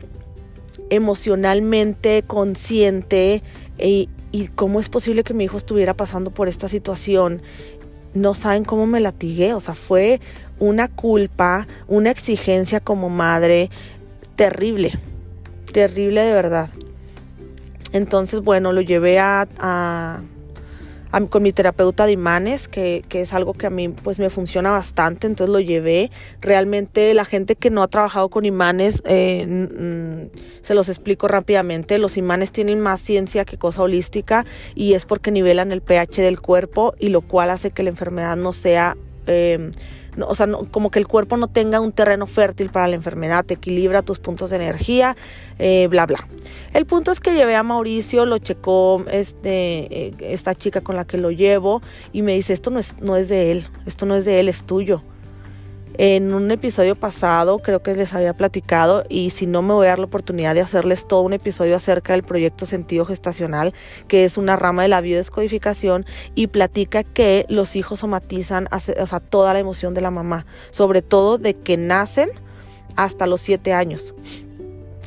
emocionalmente 0.90 2.22
consciente 2.26 3.42
y, 3.78 4.08
y 4.32 4.48
cómo 4.48 4.80
es 4.80 4.88
posible 4.88 5.24
que 5.24 5.34
mi 5.34 5.44
hijo 5.44 5.56
estuviera 5.56 5.94
pasando 5.94 6.30
por 6.30 6.48
esta 6.48 6.68
situación. 6.68 7.42
No 8.14 8.34
saben 8.34 8.64
cómo 8.64 8.86
me 8.86 9.00
latigué, 9.00 9.54
o 9.54 9.60
sea, 9.60 9.74
fue 9.74 10.20
una 10.58 10.88
culpa, 10.88 11.66
una 11.88 12.10
exigencia 12.10 12.80
como 12.80 13.08
madre 13.08 13.70
terrible, 14.36 14.92
terrible 15.72 16.22
de 16.22 16.32
verdad. 16.32 16.70
Entonces, 17.92 18.40
bueno, 18.40 18.72
lo 18.72 18.80
llevé 18.80 19.20
a, 19.20 20.22
con 21.30 21.42
mi 21.42 21.52
terapeuta 21.52 22.06
de 22.06 22.12
imanes, 22.12 22.68
que, 22.68 23.04
es 23.10 23.32
algo 23.32 23.54
que 23.54 23.66
a 23.66 23.70
mí 23.70 23.88
pues 23.88 24.18
me 24.18 24.30
funciona 24.30 24.70
bastante, 24.70 25.26
entonces 25.26 25.52
lo 25.52 25.60
llevé. 25.60 26.10
Realmente 26.40 27.14
la 27.14 27.24
gente 27.24 27.56
que 27.56 27.70
no 27.70 27.82
ha 27.82 27.88
trabajado 27.88 28.28
con 28.28 28.44
imanes, 28.44 29.02
eh, 29.06 30.28
se 30.62 30.74
los 30.74 30.88
explico 30.88 31.28
rápidamente, 31.28 31.98
los 31.98 32.16
imanes 32.16 32.52
tienen 32.52 32.80
más 32.80 33.00
ciencia 33.00 33.44
que 33.44 33.56
cosa 33.56 33.82
holística 33.82 34.44
y 34.74 34.94
es 34.94 35.04
porque 35.04 35.30
nivelan 35.30 35.72
el 35.72 35.82
pH 35.82 36.22
del 36.22 36.40
cuerpo 36.40 36.94
y 36.98 37.08
lo 37.08 37.20
cual 37.20 37.50
hace 37.50 37.70
que 37.70 37.82
la 37.82 37.90
enfermedad 37.90 38.36
no 38.36 38.52
sea... 38.52 38.96
Eh, 39.26 39.70
o 40.20 40.34
sea, 40.34 40.48
como 40.70 40.90
que 40.90 40.98
el 40.98 41.06
cuerpo 41.06 41.36
no 41.36 41.48
tenga 41.48 41.80
un 41.80 41.92
terreno 41.92 42.26
fértil 42.26 42.70
para 42.70 42.88
la 42.88 42.94
enfermedad, 42.94 43.44
te 43.44 43.54
equilibra 43.54 44.02
tus 44.02 44.18
puntos 44.18 44.50
de 44.50 44.56
energía, 44.56 45.16
eh, 45.58 45.86
bla, 45.88 46.06
bla. 46.06 46.18
El 46.72 46.86
punto 46.86 47.10
es 47.10 47.20
que 47.20 47.34
llevé 47.34 47.56
a 47.56 47.62
Mauricio, 47.62 48.26
lo 48.26 48.38
checó 48.38 49.04
este, 49.10 50.08
eh, 50.08 50.14
esta 50.20 50.54
chica 50.54 50.80
con 50.80 50.96
la 50.96 51.04
que 51.04 51.18
lo 51.18 51.30
llevo 51.30 51.82
y 52.12 52.22
me 52.22 52.34
dice, 52.34 52.52
esto 52.52 52.70
no 52.70 52.78
es, 52.78 52.96
no 53.00 53.16
es 53.16 53.28
de 53.28 53.50
él, 53.52 53.66
esto 53.86 54.06
no 54.06 54.16
es 54.16 54.24
de 54.24 54.40
él, 54.40 54.48
es 54.48 54.64
tuyo. 54.64 55.02
En 55.96 56.34
un 56.34 56.50
episodio 56.50 56.96
pasado 56.96 57.60
creo 57.60 57.80
que 57.84 57.94
les 57.94 58.14
había 58.14 58.34
platicado 58.34 59.04
y 59.08 59.30
si 59.30 59.46
no 59.46 59.62
me 59.62 59.74
voy 59.74 59.86
a 59.86 59.90
dar 59.90 60.00
la 60.00 60.06
oportunidad 60.06 60.52
de 60.54 60.60
hacerles 60.60 61.06
todo 61.06 61.20
un 61.20 61.32
episodio 61.32 61.76
acerca 61.76 62.14
del 62.14 62.24
proyecto 62.24 62.66
Sentido 62.66 63.04
Gestacional, 63.04 63.72
que 64.08 64.24
es 64.24 64.36
una 64.36 64.56
rama 64.56 64.82
de 64.82 64.88
la 64.88 65.00
biodescodificación 65.00 66.04
y 66.34 66.48
platica 66.48 67.04
que 67.04 67.46
los 67.48 67.76
hijos 67.76 68.00
somatizan 68.00 68.68
o 68.72 69.06
sea, 69.06 69.20
toda 69.20 69.52
la 69.52 69.60
emoción 69.60 69.94
de 69.94 70.00
la 70.00 70.10
mamá, 70.10 70.46
sobre 70.70 71.00
todo 71.00 71.38
de 71.38 71.54
que 71.54 71.76
nacen 71.76 72.30
hasta 72.96 73.28
los 73.28 73.40
siete 73.40 73.72
años. 73.72 74.14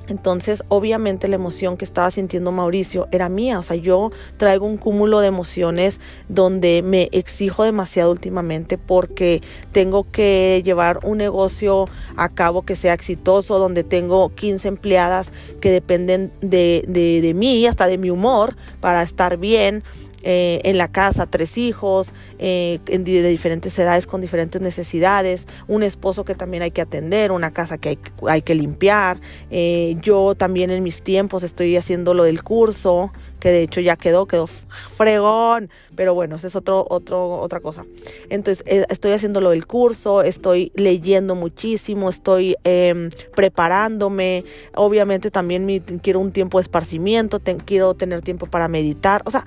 Entonces, 0.07 0.63
obviamente 0.69 1.27
la 1.27 1.35
emoción 1.35 1.77
que 1.77 1.85
estaba 1.85 2.09
sintiendo 2.11 2.51
Mauricio 2.51 3.07
era 3.11 3.29
mía, 3.29 3.59
o 3.59 3.63
sea, 3.63 3.75
yo 3.75 4.11
traigo 4.37 4.65
un 4.65 4.77
cúmulo 4.77 5.19
de 5.19 5.27
emociones 5.27 5.99
donde 6.29 6.81
me 6.81 7.09
exijo 7.11 7.63
demasiado 7.63 8.11
últimamente 8.11 8.77
porque 8.77 9.41
tengo 9.71 10.09
que 10.09 10.61
llevar 10.63 10.99
un 11.03 11.17
negocio 11.17 11.89
a 12.15 12.29
cabo 12.29 12.63
que 12.63 12.75
sea 12.75 12.93
exitoso, 12.93 13.59
donde 13.59 13.83
tengo 13.83 14.29
15 14.33 14.67
empleadas 14.67 15.31
que 15.59 15.71
dependen 15.71 16.31
de, 16.41 16.83
de, 16.87 17.21
de 17.21 17.33
mí, 17.33 17.65
hasta 17.65 17.87
de 17.87 17.97
mi 17.97 18.09
humor, 18.09 18.55
para 18.79 19.01
estar 19.01 19.37
bien 19.37 19.83
eh, 20.23 20.61
en 20.63 20.77
la 20.77 20.87
casa 20.87 21.25
tres 21.27 21.57
hijos 21.57 22.11
eh, 22.39 22.79
de 22.85 23.29
diferentes 23.29 23.77
edades 23.77 24.07
con 24.07 24.21
diferentes 24.21 24.61
necesidades, 24.61 25.47
un 25.67 25.83
esposo 25.83 26.25
que 26.25 26.35
también 26.35 26.63
hay 26.63 26.71
que 26.71 26.81
atender, 26.81 27.31
una 27.31 27.51
casa 27.51 27.77
que 27.77 27.89
hay, 27.89 27.99
hay 28.27 28.41
que 28.41 28.55
limpiar. 28.55 29.19
Eh, 29.51 29.95
yo 30.01 30.35
también 30.35 30.71
en 30.71 30.83
mis 30.83 31.03
tiempos 31.03 31.43
estoy 31.43 31.77
haciendo 31.77 32.13
lo 32.13 32.23
del 32.23 32.43
curso, 32.43 33.11
que 33.39 33.49
de 33.49 33.61
hecho 33.61 33.81
ya 33.81 33.95
quedó, 33.95 34.25
quedó 34.25 34.47
fregón, 34.47 35.69
pero 35.95 36.13
bueno, 36.13 36.37
esa 36.37 36.47
es 36.47 36.55
otro, 36.55 36.85
otro, 36.89 37.39
otra 37.39 37.59
cosa. 37.59 37.85
Entonces, 38.29 38.63
estoy 38.89 39.11
haciendo 39.11 39.41
lo 39.41 39.51
del 39.51 39.67
curso, 39.67 40.23
estoy 40.23 40.71
leyendo 40.75 41.35
muchísimo, 41.35 42.09
estoy 42.09 42.55
em, 42.63 43.09
preparándome, 43.35 44.43
obviamente 44.75 45.29
también 45.29 45.83
quiero 46.01 46.19
un 46.19 46.31
tiempo 46.31 46.57
de 46.57 46.63
esparcimiento, 46.63 47.39
quiero 47.65 47.93
tener 47.93 48.21
tiempo 48.21 48.47
para 48.47 48.67
meditar, 48.67 49.21
o 49.25 49.31
sea, 49.31 49.45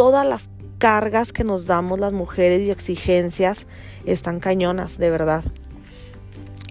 todas 0.00 0.26
las 0.26 0.48
cargas 0.78 1.30
que 1.30 1.44
nos 1.44 1.66
damos 1.66 2.00
las 2.00 2.14
mujeres 2.14 2.62
y 2.62 2.70
exigencias 2.70 3.66
están 4.06 4.40
cañonas, 4.40 4.96
de 4.96 5.10
verdad. 5.10 5.44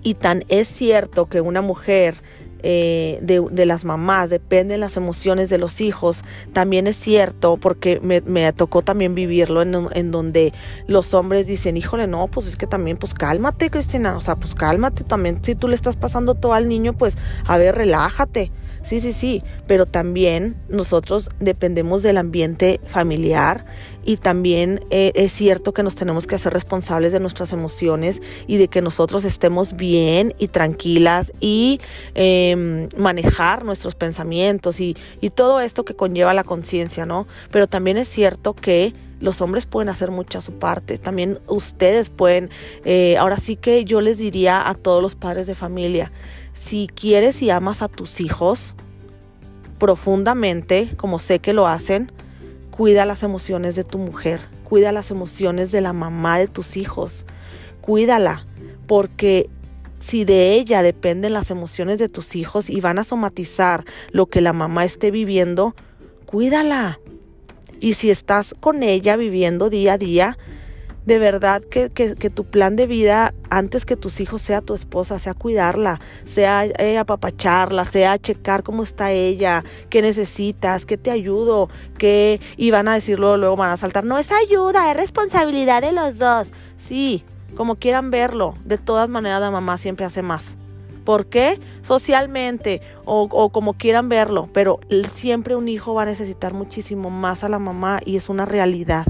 Y 0.01 0.15
tan 0.15 0.45
es 0.47 0.67
cierto 0.67 1.27
que 1.27 1.39
una 1.39 1.61
mujer 1.61 2.15
eh, 2.63 3.19
de, 3.21 3.65
las 3.67 3.85
mamás, 3.85 4.31
dependen 4.31 4.79
las 4.79 4.97
emociones 4.97 5.51
de 5.51 5.59
los 5.59 5.79
hijos. 5.79 6.23
También 6.53 6.87
es 6.87 6.95
cierto, 6.95 7.57
porque 7.57 7.99
me, 8.01 8.51
tocó 8.53 8.81
también 8.81 9.13
vivirlo 9.13 9.61
en, 9.61 10.09
donde 10.11 10.51
los 10.87 11.13
hombres 11.13 11.45
dicen, 11.45 11.77
híjole, 11.77 12.07
no, 12.07 12.29
pues 12.29 12.47
es 12.47 12.57
que 12.57 12.65
también, 12.65 12.97
pues 12.97 13.13
cálmate, 13.13 13.69
Cristina, 13.69 14.17
o 14.17 14.21
sea, 14.21 14.37
pues 14.37 14.55
cálmate 14.55 15.03
también, 15.03 15.37
si 15.43 15.53
tú 15.53 15.67
le 15.67 15.75
estás 15.75 15.97
pasando 15.97 16.33
todo 16.33 16.55
al 16.55 16.67
niño, 16.67 16.93
pues 16.93 17.15
a 17.45 17.59
ver, 17.59 17.75
relájate. 17.75 18.51
Sí, 18.89 18.99
sí, 18.99 19.13
sí, 19.13 19.43
pero 19.67 19.85
también 19.85 20.55
nosotros 20.67 21.29
dependemos 21.39 22.01
del 22.01 22.17
ambiente 22.17 22.81
familiar 22.87 23.67
y 24.03 24.17
también 24.17 24.83
eh, 24.89 25.11
es 25.13 25.31
cierto 25.31 25.75
que 25.75 25.83
nos 25.83 25.93
tenemos 25.93 26.25
que 26.25 26.33
hacer 26.33 26.53
responsables 26.53 27.11
de 27.11 27.19
nuestras 27.19 27.53
emociones 27.53 28.19
y 28.47 28.57
de 28.57 28.67
que 28.67 28.81
nosotros 28.81 29.25
estemos 29.25 29.75
bien 29.75 30.33
y 30.39 30.47
tranquilas 30.47 31.31
y 31.39 31.79
em, 32.15 32.89
manejar 32.97 33.63
nuestros 33.63 33.93
pensamientos 33.93 34.79
y, 34.79 34.95
todo 35.35 35.61
esto 35.61 35.85
que 35.85 35.93
conlleva 35.95 36.33
la 36.33 36.43
conciencia, 36.43 37.05
¿no? 37.05 37.27
Pero 37.51 37.67
también 37.67 37.97
es 37.97 38.07
cierto 38.07 38.55
que 38.55 38.95
los 39.19 39.39
hombres 39.41 39.67
pueden 39.67 39.89
hacer 39.89 40.09
mucha 40.09 40.41
su 40.41 40.53
parte, 40.53 40.97
también 40.97 41.37
ustedes 41.45 42.09
pueden, 42.09 42.49
eh, 42.85 43.17
ahora 43.17 43.37
sí 43.37 43.55
que 43.55 43.85
yo 43.85 44.01
les 44.01 44.17
diría 44.17 44.67
a 44.67 44.73
todos 44.73 45.03
los 45.03 45.15
padres 45.15 45.45
de 45.45 45.53
familia, 45.53 46.11
si 46.53 46.87
quieres 46.93 47.41
y 47.41 47.49
amas 47.49 47.81
a 47.81 47.87
tus 47.87 48.19
hijos 48.19 48.75
profundamente, 49.79 50.93
como 50.97 51.19
sé 51.19 51.39
que 51.39 51.53
lo 51.53 51.67
hacen, 51.67 52.11
cuida 52.69 53.05
las 53.05 53.23
emociones 53.23 53.75
de 53.75 53.83
tu 53.83 53.97
mujer, 53.97 54.41
cuida 54.63 54.91
las 54.91 55.09
emociones 55.11 55.71
de 55.71 55.81
la 55.81 55.93
mamá 55.93 56.37
de 56.37 56.47
tus 56.47 56.77
hijos, 56.77 57.25
cuídala, 57.81 58.45
porque 58.87 59.49
si 59.99 60.23
de 60.25 60.53
ella 60.53 60.81
dependen 60.81 61.33
las 61.33 61.51
emociones 61.51 61.99
de 61.99 62.09
tus 62.09 62.35
hijos 62.35 62.69
y 62.69 62.79
van 62.81 62.99
a 62.99 63.03
somatizar 63.03 63.85
lo 64.11 64.27
que 64.27 64.41
la 64.41 64.53
mamá 64.53 64.85
esté 64.85 65.11
viviendo, 65.11 65.75
cuídala. 66.25 66.99
Y 67.81 67.93
si 67.93 68.09
estás 68.09 68.55
con 68.59 68.83
ella 68.83 69.15
viviendo 69.15 69.69
día 69.69 69.93
a 69.93 69.97
día, 69.97 70.37
de 71.09 71.17
verdad 71.17 71.63
que, 71.63 71.89
tu 72.29 72.45
plan 72.45 72.75
de 72.75 72.85
vida 72.85 73.33
antes 73.49 73.83
que 73.83 73.95
tus 73.95 74.21
hijos 74.21 74.43
sea 74.43 74.61
tu 74.61 74.75
esposa, 74.75 75.17
sea 75.17 75.33
cuidarla, 75.33 75.99
sea 76.23 76.67
eh, 76.67 76.99
apapacharla, 76.99 77.83
sea 77.85 78.19
checar 78.19 78.61
cómo 78.61 78.83
está 78.83 79.11
ella, 79.11 79.63
qué 79.89 80.03
necesitas, 80.03 80.85
qué 80.85 80.97
te 80.97 81.09
ayudo, 81.09 81.67
qué... 81.97 82.39
Y 82.57 82.69
van 82.69 82.87
a 82.87 82.93
decirlo, 82.93 83.37
luego 83.37 83.55
van 83.55 83.71
a 83.71 83.77
saltar, 83.77 84.05
no 84.05 84.19
es 84.19 84.29
ayuda, 84.31 84.91
es 84.91 84.97
responsabilidad 84.97 85.81
de 85.81 85.93
los 85.93 86.19
dos. 86.19 86.49
Sí, 86.77 87.23
como 87.55 87.77
quieran 87.77 88.11
verlo, 88.11 88.53
de 88.63 88.77
todas 88.77 89.09
maneras 89.09 89.41
la 89.41 89.49
mamá 89.49 89.79
siempre 89.79 90.05
hace 90.05 90.21
más. 90.21 90.57
¿Por 91.05 91.25
qué? 91.25 91.59
Socialmente 91.81 92.83
o, 93.05 93.23
o, 93.31 93.49
como 93.49 93.73
quieran 93.73 94.09
verlo, 94.09 94.47
pero 94.53 94.79
siempre 95.11 95.55
un 95.55 95.69
hijo 95.69 95.95
va 95.95 96.03
a 96.03 96.05
necesitar 96.05 96.53
muchísimo 96.53 97.09
más 97.09 97.43
a 97.43 97.49
la 97.49 97.57
mamá 97.57 97.99
y 98.05 98.15
es 98.15 98.29
una 98.29 98.45
realidad. 98.45 99.07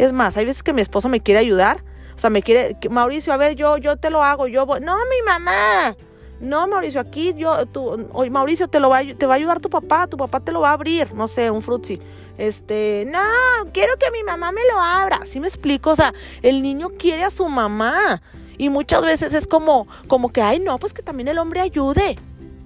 Es 0.00 0.14
más, 0.14 0.34
hay 0.38 0.46
veces 0.46 0.62
que 0.62 0.72
mi 0.72 0.80
esposo 0.80 1.10
me 1.10 1.20
quiere 1.20 1.40
ayudar. 1.40 1.84
O 2.16 2.18
sea, 2.18 2.30
me 2.30 2.42
quiere, 2.42 2.74
Mauricio, 2.88 3.34
a 3.34 3.36
ver, 3.36 3.54
yo, 3.54 3.76
yo 3.76 3.98
te 3.98 4.08
lo 4.08 4.24
hago, 4.24 4.46
yo 4.46 4.64
voy. 4.64 4.80
No, 4.80 4.96
mi 4.96 5.22
mamá. 5.26 5.94
No, 6.40 6.66
Mauricio, 6.66 7.02
aquí 7.02 7.34
yo, 7.36 7.66
tú, 7.66 8.08
oye, 8.14 8.30
Mauricio, 8.30 8.66
te 8.66 8.80
lo 8.80 8.88
va, 8.88 9.02
te 9.02 9.26
va 9.26 9.34
a 9.34 9.36
ayudar 9.36 9.60
tu 9.60 9.68
papá, 9.68 10.06
tu 10.06 10.16
papá 10.16 10.40
te 10.40 10.52
lo 10.52 10.62
va 10.62 10.70
a 10.70 10.72
abrir, 10.72 11.12
no 11.12 11.28
sé, 11.28 11.50
un 11.50 11.60
frutzi. 11.60 12.00
Este, 12.38 13.06
no, 13.12 13.70
quiero 13.74 13.98
que 13.98 14.10
mi 14.10 14.22
mamá 14.22 14.52
me 14.52 14.62
lo 14.72 14.80
abra. 14.80 15.20
¿Sí 15.26 15.38
me 15.38 15.48
explico? 15.48 15.90
O 15.90 15.96
sea, 15.96 16.14
el 16.40 16.62
niño 16.62 16.88
quiere 16.98 17.24
a 17.24 17.30
su 17.30 17.46
mamá. 17.46 18.22
Y 18.56 18.70
muchas 18.70 19.04
veces 19.04 19.34
es 19.34 19.46
como, 19.46 19.86
como 20.06 20.32
que, 20.32 20.40
ay, 20.40 20.60
no, 20.60 20.78
pues 20.78 20.94
que 20.94 21.02
también 21.02 21.28
el 21.28 21.38
hombre 21.38 21.60
ayude. 21.60 22.16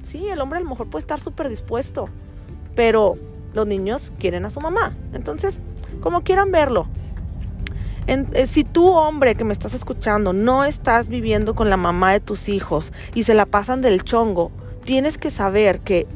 Sí, 0.04 0.28
el 0.28 0.40
hombre 0.40 0.58
a 0.58 0.62
lo 0.62 0.68
mejor 0.68 0.88
puede 0.88 1.00
estar 1.00 1.18
súper 1.18 1.48
dispuesto. 1.48 2.08
Pero 2.76 3.16
los 3.54 3.66
niños 3.66 4.12
quieren 4.20 4.44
a 4.44 4.52
su 4.52 4.60
mamá. 4.60 4.96
Entonces, 5.12 5.58
como 6.00 6.22
quieran 6.22 6.52
verlo. 6.52 6.86
Eh, 8.06 8.46
si 8.46 8.64
tú, 8.64 8.88
hombre 8.88 9.34
que 9.34 9.44
me 9.44 9.52
estás 9.52 9.74
escuchando, 9.74 10.32
no 10.32 10.64
estás 10.64 11.08
viviendo 11.08 11.54
con 11.54 11.70
la 11.70 11.76
mamá 11.76 12.12
de 12.12 12.20
tus 12.20 12.48
hijos 12.48 12.92
y 13.14 13.24
se 13.24 13.34
la 13.34 13.46
pasan 13.46 13.80
del 13.80 14.04
chongo, 14.04 14.50
tienes 14.84 15.16
que 15.16 15.30
saber 15.30 15.80
que 15.80 16.06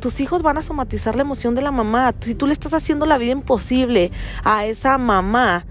tus 0.00 0.20
hijos 0.20 0.42
van 0.42 0.58
a 0.58 0.62
somatizar 0.62 1.16
la 1.16 1.22
emoción 1.22 1.54
de 1.54 1.62
la 1.62 1.70
mamá. 1.70 2.14
Si 2.20 2.34
tú 2.34 2.46
le 2.46 2.52
estás 2.52 2.74
haciendo 2.74 3.06
la 3.06 3.16
vida 3.16 3.32
imposible 3.32 4.12
a 4.44 4.66
esa 4.66 4.98
mamá, 4.98 5.64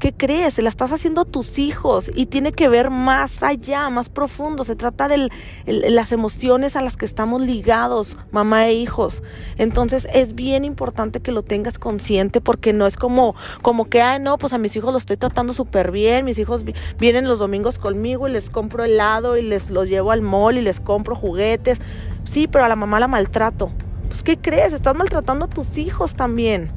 ¿Qué 0.00 0.14
crees? 0.14 0.54
Se 0.54 0.62
la 0.62 0.70
estás 0.70 0.92
haciendo 0.92 1.20
a 1.20 1.24
tus 1.26 1.58
hijos 1.58 2.10
y 2.14 2.24
tiene 2.24 2.52
que 2.52 2.70
ver 2.70 2.88
más 2.88 3.42
allá, 3.42 3.90
más 3.90 4.08
profundo. 4.08 4.64
Se 4.64 4.74
trata 4.74 5.08
de 5.08 5.28
las 5.66 6.12
emociones 6.12 6.74
a 6.74 6.80
las 6.80 6.96
que 6.96 7.04
estamos 7.04 7.42
ligados, 7.42 8.16
mamá 8.30 8.66
e 8.66 8.72
hijos. 8.72 9.22
Entonces 9.58 10.08
es 10.14 10.34
bien 10.34 10.64
importante 10.64 11.20
que 11.20 11.32
lo 11.32 11.42
tengas 11.42 11.78
consciente 11.78 12.40
porque 12.40 12.72
no 12.72 12.86
es 12.86 12.96
como, 12.96 13.34
como 13.60 13.90
que, 13.90 14.00
ay, 14.00 14.20
no, 14.20 14.38
pues 14.38 14.54
a 14.54 14.58
mis 14.58 14.74
hijos 14.74 14.90
los 14.90 15.02
estoy 15.02 15.18
tratando 15.18 15.52
súper 15.52 15.90
bien. 15.90 16.24
Mis 16.24 16.38
hijos 16.38 16.64
vienen 16.98 17.28
los 17.28 17.38
domingos 17.38 17.78
conmigo 17.78 18.26
y 18.26 18.32
les 18.32 18.48
compro 18.48 18.84
helado 18.84 19.36
y 19.36 19.42
les 19.42 19.68
los 19.68 19.86
llevo 19.86 20.12
al 20.12 20.22
mall 20.22 20.56
y 20.56 20.62
les 20.62 20.80
compro 20.80 21.14
juguetes. 21.14 21.78
Sí, 22.24 22.48
pero 22.48 22.64
a 22.64 22.68
la 22.68 22.76
mamá 22.76 23.00
la 23.00 23.08
maltrato. 23.08 23.70
Pues, 24.08 24.22
¿qué 24.22 24.38
crees? 24.38 24.72
Estás 24.72 24.96
maltratando 24.96 25.44
a 25.44 25.48
tus 25.48 25.76
hijos 25.76 26.14
también. 26.14 26.72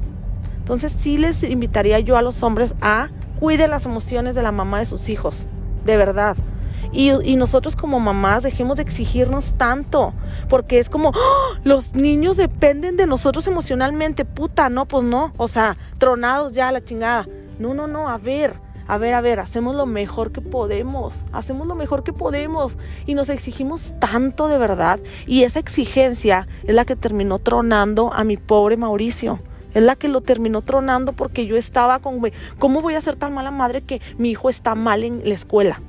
Entonces 0.64 0.94
sí 0.98 1.18
les 1.18 1.42
invitaría 1.42 2.00
yo 2.00 2.16
a 2.16 2.22
los 2.22 2.42
hombres 2.42 2.74
a 2.80 3.10
cuiden 3.38 3.68
las 3.68 3.84
emociones 3.84 4.34
de 4.34 4.40
la 4.40 4.50
mamá 4.50 4.78
de 4.78 4.86
sus 4.86 5.10
hijos, 5.10 5.46
de 5.84 5.98
verdad. 5.98 6.38
Y, 6.90 7.36
nosotros 7.36 7.76
como 7.76 8.00
mamás 8.00 8.44
dejemos 8.44 8.76
de 8.76 8.82
exigirnos 8.82 9.52
tanto, 9.58 10.14
porque 10.48 10.78
es 10.78 10.88
como, 10.88 11.10
¡Oh! 11.10 11.54
los 11.64 11.94
niños 11.94 12.38
dependen 12.38 12.96
de 12.96 13.06
nosotros 13.06 13.46
emocionalmente, 13.46 14.24
puta, 14.24 14.70
no, 14.70 14.86
pues 14.86 15.04
no, 15.04 15.34
o 15.36 15.48
sea, 15.48 15.76
tronados 15.98 16.54
ya 16.54 16.72
la 16.72 16.82
chingada. 16.82 17.28
No, 17.58 17.74
no, 17.74 17.86
no, 17.86 18.08
a 18.08 18.16
ver, 18.16 18.54
a 18.86 18.96
ver, 18.96 19.12
a 19.12 19.20
ver, 19.20 19.40
hacemos 19.40 19.76
lo 19.76 19.84
mejor 19.84 20.32
que 20.32 20.40
podemos, 20.40 21.26
hacemos 21.30 21.66
lo 21.66 21.74
mejor 21.74 22.04
que 22.04 22.14
podemos 22.14 22.78
y 23.04 23.12
nos 23.12 23.28
exigimos 23.28 23.92
tanto 24.00 24.48
de 24.48 24.56
verdad 24.56 24.98
y 25.26 25.42
esa 25.42 25.58
exigencia 25.58 26.48
es 26.62 26.74
la 26.74 26.86
que 26.86 26.96
terminó 26.96 27.38
tronando 27.38 28.14
a 28.14 28.24
mi 28.24 28.38
pobre 28.38 28.78
Mauricio. 28.78 29.40
Es 29.74 29.82
la 29.82 29.96
que 29.96 30.08
lo 30.08 30.20
terminó 30.20 30.62
tronando 30.62 31.12
porque 31.12 31.46
yo 31.46 31.56
estaba 31.56 31.98
con, 31.98 32.20
¿cómo 32.58 32.80
voy 32.80 32.94
a 32.94 33.00
ser 33.00 33.16
tan 33.16 33.34
mala 33.34 33.50
madre 33.50 33.82
que 33.82 34.00
mi 34.16 34.30
hijo 34.30 34.48
está 34.48 34.74
mal 34.74 35.04
en 35.04 35.20
la 35.24 35.34
escuela? 35.34 35.80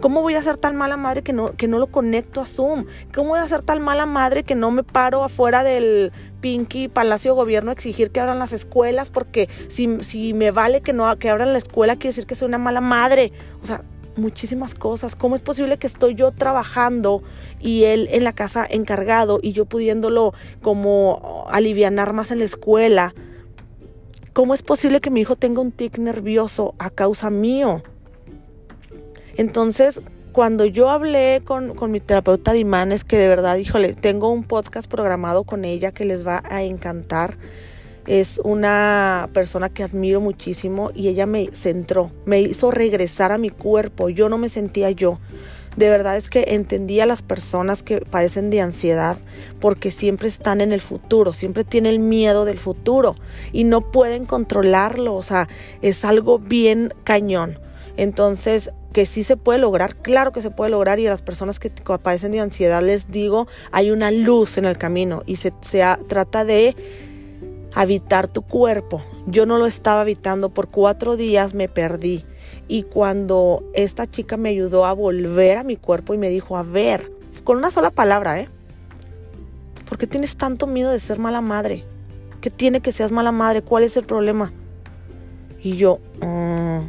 ¿Cómo 0.00 0.20
voy 0.20 0.34
a 0.34 0.42
ser 0.42 0.56
tan 0.56 0.74
mala 0.74 0.96
madre 0.96 1.22
que 1.22 1.32
no, 1.32 1.52
que 1.52 1.68
no 1.68 1.78
lo 1.78 1.86
conecto 1.86 2.40
a 2.40 2.46
Zoom? 2.46 2.86
¿Cómo 3.14 3.30
voy 3.30 3.38
a 3.38 3.46
ser 3.46 3.62
tan 3.62 3.80
mala 3.80 4.04
madre 4.04 4.42
que 4.42 4.56
no 4.56 4.72
me 4.72 4.82
paro 4.82 5.22
afuera 5.22 5.62
del 5.62 6.10
Pinky 6.40 6.88
Palacio 6.88 7.36
Gobierno 7.36 7.70
a 7.70 7.74
exigir 7.74 8.10
que 8.10 8.18
abran 8.18 8.40
las 8.40 8.52
escuelas? 8.52 9.10
Porque 9.10 9.48
si, 9.68 10.02
si 10.02 10.34
me 10.34 10.50
vale 10.50 10.80
que 10.80 10.92
no 10.92 11.16
que 11.18 11.30
abran 11.30 11.52
la 11.52 11.58
escuela, 11.58 11.94
quiere 11.94 12.08
decir 12.08 12.26
que 12.26 12.34
soy 12.34 12.48
una 12.48 12.58
mala 12.58 12.80
madre. 12.80 13.32
O 13.62 13.66
sea, 13.66 13.84
muchísimas 14.16 14.74
cosas. 14.74 15.16
¿Cómo 15.16 15.36
es 15.36 15.42
posible 15.42 15.78
que 15.78 15.86
estoy 15.86 16.14
yo 16.14 16.32
trabajando 16.32 17.22
y 17.60 17.84
él 17.84 18.08
en 18.10 18.24
la 18.24 18.32
casa 18.32 18.66
encargado 18.68 19.38
y 19.42 19.52
yo 19.52 19.64
pudiéndolo 19.64 20.34
como 20.62 21.46
alivianar 21.50 22.12
más 22.12 22.30
en 22.30 22.38
la 22.38 22.44
escuela? 22.44 23.14
¿Cómo 24.32 24.54
es 24.54 24.62
posible 24.62 25.00
que 25.00 25.10
mi 25.10 25.20
hijo 25.20 25.36
tenga 25.36 25.60
un 25.60 25.72
tic 25.72 25.98
nervioso 25.98 26.74
a 26.78 26.90
causa 26.90 27.28
mío? 27.30 27.82
Entonces, 29.36 30.00
cuando 30.32 30.64
yo 30.64 30.88
hablé 30.88 31.42
con, 31.44 31.74
mi 31.90 32.00
terapeuta 32.00 32.52
de 32.52 32.58
imanes, 32.58 33.04
que 33.04 33.18
de 33.18 33.28
verdad, 33.28 33.56
híjole, 33.56 33.94
tengo 33.94 34.30
un 34.30 34.44
podcast 34.44 34.90
programado 34.90 35.44
con 35.44 35.64
ella 35.64 35.92
que 35.92 36.04
les 36.04 36.26
va 36.26 36.42
a 36.48 36.62
encantar. 36.62 37.36
Es 38.06 38.40
una 38.42 39.28
persona 39.32 39.68
que 39.68 39.82
admiro 39.82 40.20
muchísimo 40.20 40.90
y 40.94 41.08
ella 41.08 41.26
me 41.26 41.50
centró, 41.52 42.10
me 42.26 42.40
hizo 42.40 42.70
regresar 42.70 43.32
a 43.32 43.38
mi 43.38 43.50
cuerpo. 43.50 44.08
Yo 44.08 44.28
no 44.28 44.38
me 44.38 44.48
sentía 44.48 44.90
yo. 44.90 45.18
De 45.76 45.88
verdad 45.88 46.16
es 46.16 46.28
que 46.28 46.44
entendí 46.48 47.00
a 47.00 47.06
las 47.06 47.22
personas 47.22 47.82
que 47.82 48.02
padecen 48.02 48.50
de 48.50 48.60
ansiedad 48.60 49.16
porque 49.58 49.90
siempre 49.90 50.28
están 50.28 50.60
en 50.60 50.72
el 50.72 50.82
futuro, 50.82 51.32
siempre 51.32 51.64
tienen 51.64 51.92
el 51.94 51.98
miedo 51.98 52.44
del 52.44 52.58
futuro 52.58 53.16
y 53.52 53.64
no 53.64 53.80
pueden 53.80 54.24
controlarlo. 54.24 55.14
O 55.14 55.22
sea, 55.22 55.48
es 55.80 56.04
algo 56.04 56.38
bien 56.38 56.92
cañón. 57.04 57.58
Entonces, 57.96 58.70
que 58.92 59.06
sí 59.06 59.22
se 59.22 59.36
puede 59.36 59.58
lograr, 59.58 59.96
claro 59.96 60.32
que 60.32 60.42
se 60.42 60.50
puede 60.50 60.70
lograr 60.70 61.00
y 61.00 61.06
a 61.06 61.10
las 61.10 61.22
personas 61.22 61.58
que 61.58 61.70
padecen 61.70 62.32
de 62.32 62.40
ansiedad 62.40 62.82
les 62.82 63.10
digo, 63.10 63.48
hay 63.70 63.90
una 63.90 64.10
luz 64.10 64.58
en 64.58 64.64
el 64.64 64.78
camino 64.78 65.22
y 65.26 65.36
se, 65.36 65.52
trata 66.08 66.44
de 66.44 66.76
habitar 67.74 68.28
tu 68.28 68.42
cuerpo. 68.42 69.02
Yo 69.26 69.46
no 69.46 69.58
lo 69.58 69.66
estaba 69.66 70.00
habitando, 70.00 70.50
por 70.50 70.68
cuatro 70.68 71.16
días 71.16 71.54
me 71.54 71.68
perdí 71.68 72.24
y 72.68 72.84
cuando 72.84 73.64
esta 73.74 74.06
chica 74.06 74.36
me 74.36 74.50
ayudó 74.50 74.86
a 74.86 74.92
volver 74.92 75.58
a 75.58 75.64
mi 75.64 75.76
cuerpo 75.76 76.14
y 76.14 76.18
me 76.18 76.30
dijo, 76.30 76.56
a 76.56 76.62
ver, 76.62 77.12
con 77.44 77.58
una 77.58 77.70
sola 77.70 77.90
palabra, 77.90 78.40
¿eh? 78.40 78.48
¿Por 79.88 79.98
qué 79.98 80.06
tienes 80.06 80.36
tanto 80.36 80.66
miedo 80.66 80.90
de 80.90 81.00
ser 81.00 81.18
mala 81.18 81.40
madre? 81.40 81.84
¿Qué 82.40 82.50
tiene 82.50 82.80
que 82.80 82.92
seas 82.92 83.12
mala 83.12 83.30
madre? 83.30 83.62
¿Cuál 83.62 83.84
es 83.84 83.96
el 83.96 84.04
problema? 84.04 84.52
Y 85.62 85.76
yo, 85.76 85.98
mm, 86.20 86.80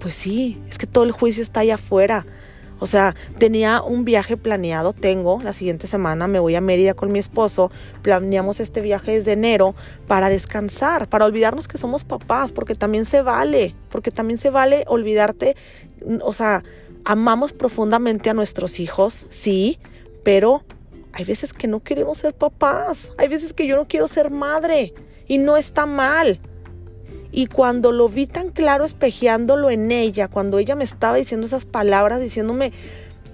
pues 0.00 0.14
sí, 0.14 0.60
es 0.68 0.76
que 0.76 0.86
todo 0.86 1.04
el 1.04 1.12
juicio 1.12 1.42
está 1.42 1.60
allá 1.60 1.76
afuera. 1.76 2.26
O 2.84 2.86
sea, 2.86 3.14
tenía 3.38 3.80
un 3.80 4.04
viaje 4.04 4.36
planeado, 4.36 4.92
tengo, 4.92 5.40
la 5.42 5.54
siguiente 5.54 5.86
semana 5.86 6.28
me 6.28 6.38
voy 6.38 6.54
a 6.54 6.60
Mérida 6.60 6.92
con 6.92 7.10
mi 7.10 7.18
esposo, 7.18 7.72
planeamos 8.02 8.60
este 8.60 8.82
viaje 8.82 9.12
desde 9.12 9.32
enero 9.32 9.74
para 10.06 10.28
descansar, 10.28 11.08
para 11.08 11.24
olvidarnos 11.24 11.66
que 11.66 11.78
somos 11.78 12.04
papás, 12.04 12.52
porque 12.52 12.74
también 12.74 13.06
se 13.06 13.22
vale, 13.22 13.74
porque 13.88 14.10
también 14.10 14.36
se 14.36 14.50
vale 14.50 14.84
olvidarte, 14.86 15.56
o 16.20 16.34
sea, 16.34 16.62
amamos 17.06 17.54
profundamente 17.54 18.28
a 18.28 18.34
nuestros 18.34 18.78
hijos, 18.78 19.28
sí, 19.30 19.78
pero 20.22 20.62
hay 21.14 21.24
veces 21.24 21.54
que 21.54 21.68
no 21.68 21.80
queremos 21.80 22.18
ser 22.18 22.34
papás, 22.34 23.12
hay 23.16 23.28
veces 23.28 23.54
que 23.54 23.66
yo 23.66 23.76
no 23.76 23.88
quiero 23.88 24.08
ser 24.08 24.30
madre 24.30 24.92
y 25.26 25.38
no 25.38 25.56
está 25.56 25.86
mal. 25.86 26.38
Y 27.36 27.48
cuando 27.48 27.90
lo 27.90 28.08
vi 28.08 28.28
tan 28.28 28.48
claro 28.48 28.84
espejeándolo 28.84 29.68
en 29.68 29.90
ella, 29.90 30.28
cuando 30.28 30.60
ella 30.60 30.76
me 30.76 30.84
estaba 30.84 31.16
diciendo 31.16 31.48
esas 31.48 31.64
palabras, 31.64 32.20
diciéndome, 32.20 32.72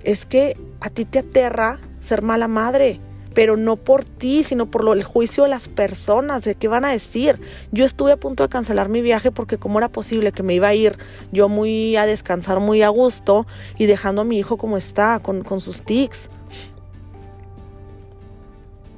es 0.04 0.24
que 0.24 0.56
a 0.80 0.88
ti 0.88 1.04
te 1.04 1.18
aterra 1.18 1.80
ser 1.98 2.22
mala 2.22 2.48
madre, 2.48 2.98
pero 3.34 3.58
no 3.58 3.76
por 3.76 4.02
ti, 4.02 4.42
sino 4.42 4.70
por 4.70 4.84
lo, 4.84 4.94
el 4.94 5.04
juicio 5.04 5.44
de 5.44 5.50
las 5.50 5.68
personas, 5.68 6.40
de 6.44 6.54
qué 6.54 6.66
van 6.66 6.86
a 6.86 6.92
decir. 6.92 7.38
Yo 7.72 7.84
estuve 7.84 8.12
a 8.12 8.16
punto 8.16 8.42
de 8.42 8.48
cancelar 8.48 8.88
mi 8.88 9.02
viaje 9.02 9.32
porque 9.32 9.58
cómo 9.58 9.78
era 9.78 9.90
posible 9.90 10.32
que 10.32 10.42
me 10.42 10.54
iba 10.54 10.68
a 10.68 10.74
ir 10.74 10.96
yo 11.30 11.50
muy 11.50 11.94
a 11.96 12.06
descansar, 12.06 12.58
muy 12.58 12.80
a 12.80 12.88
gusto 12.88 13.46
y 13.76 13.84
dejando 13.84 14.22
a 14.22 14.24
mi 14.24 14.38
hijo 14.38 14.56
como 14.56 14.78
está, 14.78 15.20
con, 15.22 15.44
con 15.44 15.60
sus 15.60 15.82
tics. 15.82 16.30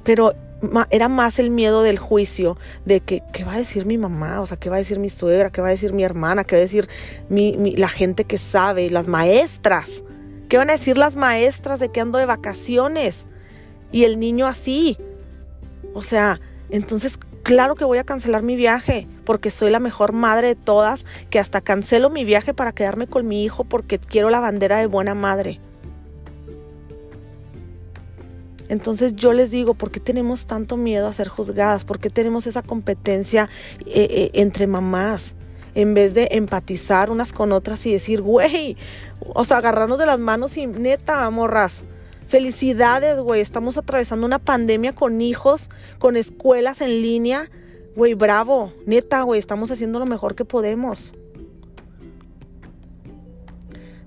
Pero 0.05 0.33
era 0.89 1.09
más 1.09 1.39
el 1.39 1.49
miedo 1.49 1.81
del 1.81 1.97
juicio, 1.97 2.57
de 2.85 3.01
que, 3.01 3.23
qué 3.33 3.43
va 3.43 3.53
a 3.53 3.57
decir 3.57 3.85
mi 3.85 3.97
mamá, 3.97 4.41
o 4.41 4.45
sea, 4.45 4.57
qué 4.57 4.69
va 4.69 4.77
a 4.77 4.79
decir 4.79 4.99
mi 4.99 5.09
suegra, 5.09 5.51
qué 5.51 5.61
va 5.61 5.67
a 5.67 5.71
decir 5.71 5.93
mi 5.93 6.03
hermana, 6.03 6.43
qué 6.43 6.55
va 6.55 6.59
a 6.59 6.61
decir 6.61 6.87
mi, 7.29 7.75
la 7.75 7.89
gente 7.89 8.25
que 8.25 8.37
sabe, 8.37 8.89
las 8.89 9.07
maestras, 9.07 10.03
qué 10.49 10.57
van 10.57 10.69
a 10.69 10.73
decir 10.73 10.97
las 10.97 11.15
maestras 11.15 11.79
de 11.79 11.89
que 11.89 12.01
ando 12.01 12.17
de 12.17 12.25
vacaciones 12.25 13.25
y 13.91 14.03
el 14.05 14.19
niño 14.19 14.47
así. 14.47 14.97
O 15.93 16.01
sea, 16.01 16.39
entonces 16.69 17.19
claro 17.43 17.75
que 17.75 17.85
voy 17.85 17.97
a 17.97 18.03
cancelar 18.03 18.41
mi 18.41 18.55
viaje 18.55 19.07
porque 19.25 19.51
soy 19.51 19.69
la 19.69 19.79
mejor 19.79 20.13
madre 20.13 20.49
de 20.49 20.55
todas, 20.55 21.05
que 21.29 21.39
hasta 21.39 21.61
cancelo 21.61 22.09
mi 22.09 22.25
viaje 22.25 22.53
para 22.53 22.71
quedarme 22.71 23.07
con 23.07 23.27
mi 23.27 23.43
hijo 23.43 23.63
porque 23.63 23.99
quiero 23.99 24.29
la 24.29 24.39
bandera 24.39 24.77
de 24.77 24.87
buena 24.87 25.13
madre. 25.13 25.59
Entonces 28.73 29.15
yo 29.15 29.33
les 29.33 29.51
digo, 29.51 29.75
¿por 29.75 29.91
qué 29.91 29.99
tenemos 29.99 30.47
tanto 30.47 30.77
miedo 30.77 31.07
a 31.07 31.13
ser 31.13 31.27
juzgadas? 31.27 31.85
¿Por 31.85 31.99
qué 31.99 32.09
tenemos 32.09 32.47
esa 32.47 32.63
competencia 32.63 33.47
eh, 33.85 34.07
eh, 34.09 34.31
entre 34.33 34.65
mamás? 34.65 35.35
En 35.75 35.93
vez 35.93 36.15
de 36.15 36.27
empatizar 36.31 37.11
unas 37.11 37.33
con 37.33 37.51
otras 37.51 37.85
y 37.85 37.93
decir, 37.93 38.23
güey, 38.23 38.75
o 39.19 39.45
sea, 39.45 39.57
agarrarnos 39.57 39.99
de 39.99 40.07
las 40.07 40.17
manos 40.17 40.57
y 40.57 40.65
neta, 40.65 41.29
morras, 41.29 41.83
felicidades, 42.27 43.19
güey, 43.19 43.41
estamos 43.41 43.77
atravesando 43.77 44.25
una 44.25 44.39
pandemia 44.39 44.93
con 44.93 45.21
hijos, 45.21 45.69
con 45.99 46.17
escuelas 46.17 46.81
en 46.81 47.03
línea, 47.03 47.51
güey, 47.95 48.15
bravo, 48.15 48.73
neta, 48.87 49.21
güey, 49.21 49.39
estamos 49.39 49.69
haciendo 49.69 49.99
lo 49.99 50.07
mejor 50.07 50.33
que 50.33 50.45
podemos. 50.45 51.13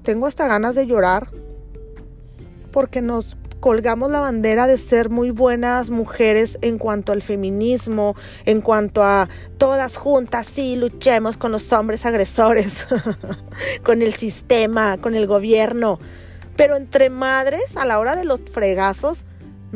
Tengo 0.03 0.27
hasta 0.27 0.49
ganas 0.49 0.75
de 0.75 0.87
llorar 0.89 1.31
porque 2.73 3.01
nos 3.01 3.37
colgamos 3.67 4.13
la 4.13 4.21
bandera 4.21 4.69
de 4.69 4.79
ser 4.79 5.11
muy 5.11 5.33
buenas 5.33 5.91
mujeres 5.91 6.57
en 6.63 6.79
cuanto 6.79 7.11
al 7.11 7.21
feminismo, 7.21 8.15
en 8.45 8.61
cuanto 8.61 9.03
a 9.03 9.29
todas 9.59 9.97
juntas, 9.97 10.47
sí, 10.47 10.77
luchemos 10.77 11.37
con 11.37 11.51
los 11.51 11.73
hombres 11.73 12.07
agresores, 12.07 12.87
con 13.83 14.03
el 14.03 14.13
sistema, 14.13 14.99
con 14.99 15.17
el 15.17 15.27
gobierno. 15.27 15.99
Pero 16.55 16.77
entre 16.77 17.11
madres, 17.11 17.77
a 17.77 17.85
la 17.87 17.99
hora 17.99 18.15
de 18.15 18.25
los 18.25 18.41
fregazos, 18.41 19.27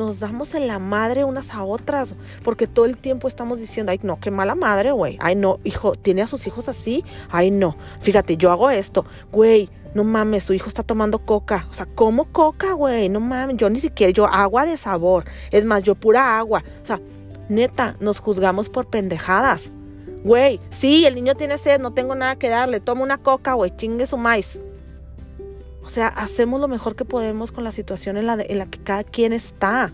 nos 0.00 0.18
damos 0.18 0.54
en 0.54 0.66
la 0.66 0.78
madre 0.78 1.24
unas 1.24 1.54
a 1.54 1.62
otras, 1.62 2.14
porque 2.42 2.66
todo 2.66 2.86
el 2.86 2.96
tiempo 2.96 3.28
estamos 3.28 3.60
diciendo, 3.60 3.92
ay, 3.92 4.00
no, 4.02 4.18
qué 4.18 4.30
mala 4.30 4.54
madre, 4.54 4.92
güey, 4.92 5.18
ay, 5.20 5.36
no, 5.36 5.60
hijo, 5.62 5.92
tiene 5.92 6.22
a 6.22 6.26
sus 6.26 6.46
hijos 6.46 6.68
así, 6.70 7.04
ay, 7.30 7.50
no, 7.50 7.76
fíjate, 8.00 8.38
yo 8.38 8.50
hago 8.50 8.70
esto, 8.70 9.04
güey, 9.30 9.68
no 9.92 10.02
mames, 10.02 10.44
su 10.44 10.54
hijo 10.54 10.68
está 10.68 10.82
tomando 10.84 11.18
coca. 11.18 11.66
O 11.68 11.74
sea, 11.74 11.84
¿cómo 11.84 12.26
coca, 12.26 12.74
güey? 12.74 13.08
No 13.08 13.18
mames, 13.18 13.56
yo 13.56 13.68
ni 13.68 13.80
siquiera, 13.80 14.12
yo 14.12 14.24
agua 14.24 14.64
de 14.64 14.76
sabor. 14.76 15.24
Es 15.50 15.64
más, 15.64 15.82
yo 15.82 15.96
pura 15.96 16.38
agua. 16.38 16.62
O 16.80 16.86
sea, 16.86 17.00
neta, 17.48 17.96
nos 17.98 18.20
juzgamos 18.20 18.68
por 18.68 18.86
pendejadas. 18.86 19.72
Güey, 20.22 20.60
sí, 20.70 21.06
el 21.06 21.16
niño 21.16 21.34
tiene 21.34 21.58
sed, 21.58 21.80
no 21.80 21.92
tengo 21.92 22.14
nada 22.14 22.36
que 22.36 22.48
darle. 22.48 22.78
Toma 22.78 23.02
una 23.02 23.18
coca, 23.18 23.54
güey, 23.54 23.74
chingue 23.76 24.06
su 24.06 24.16
maíz. 24.16 24.60
O 25.84 25.90
sea, 25.90 26.08
hacemos 26.08 26.60
lo 26.60 26.68
mejor 26.68 26.96
que 26.96 27.04
podemos 27.04 27.52
con 27.52 27.64
la 27.64 27.72
situación 27.72 28.16
en 28.16 28.26
la, 28.26 28.38
en 28.40 28.58
la 28.58 28.66
que 28.66 28.78
cada 28.78 29.04
quien 29.04 29.32
está. 29.32 29.92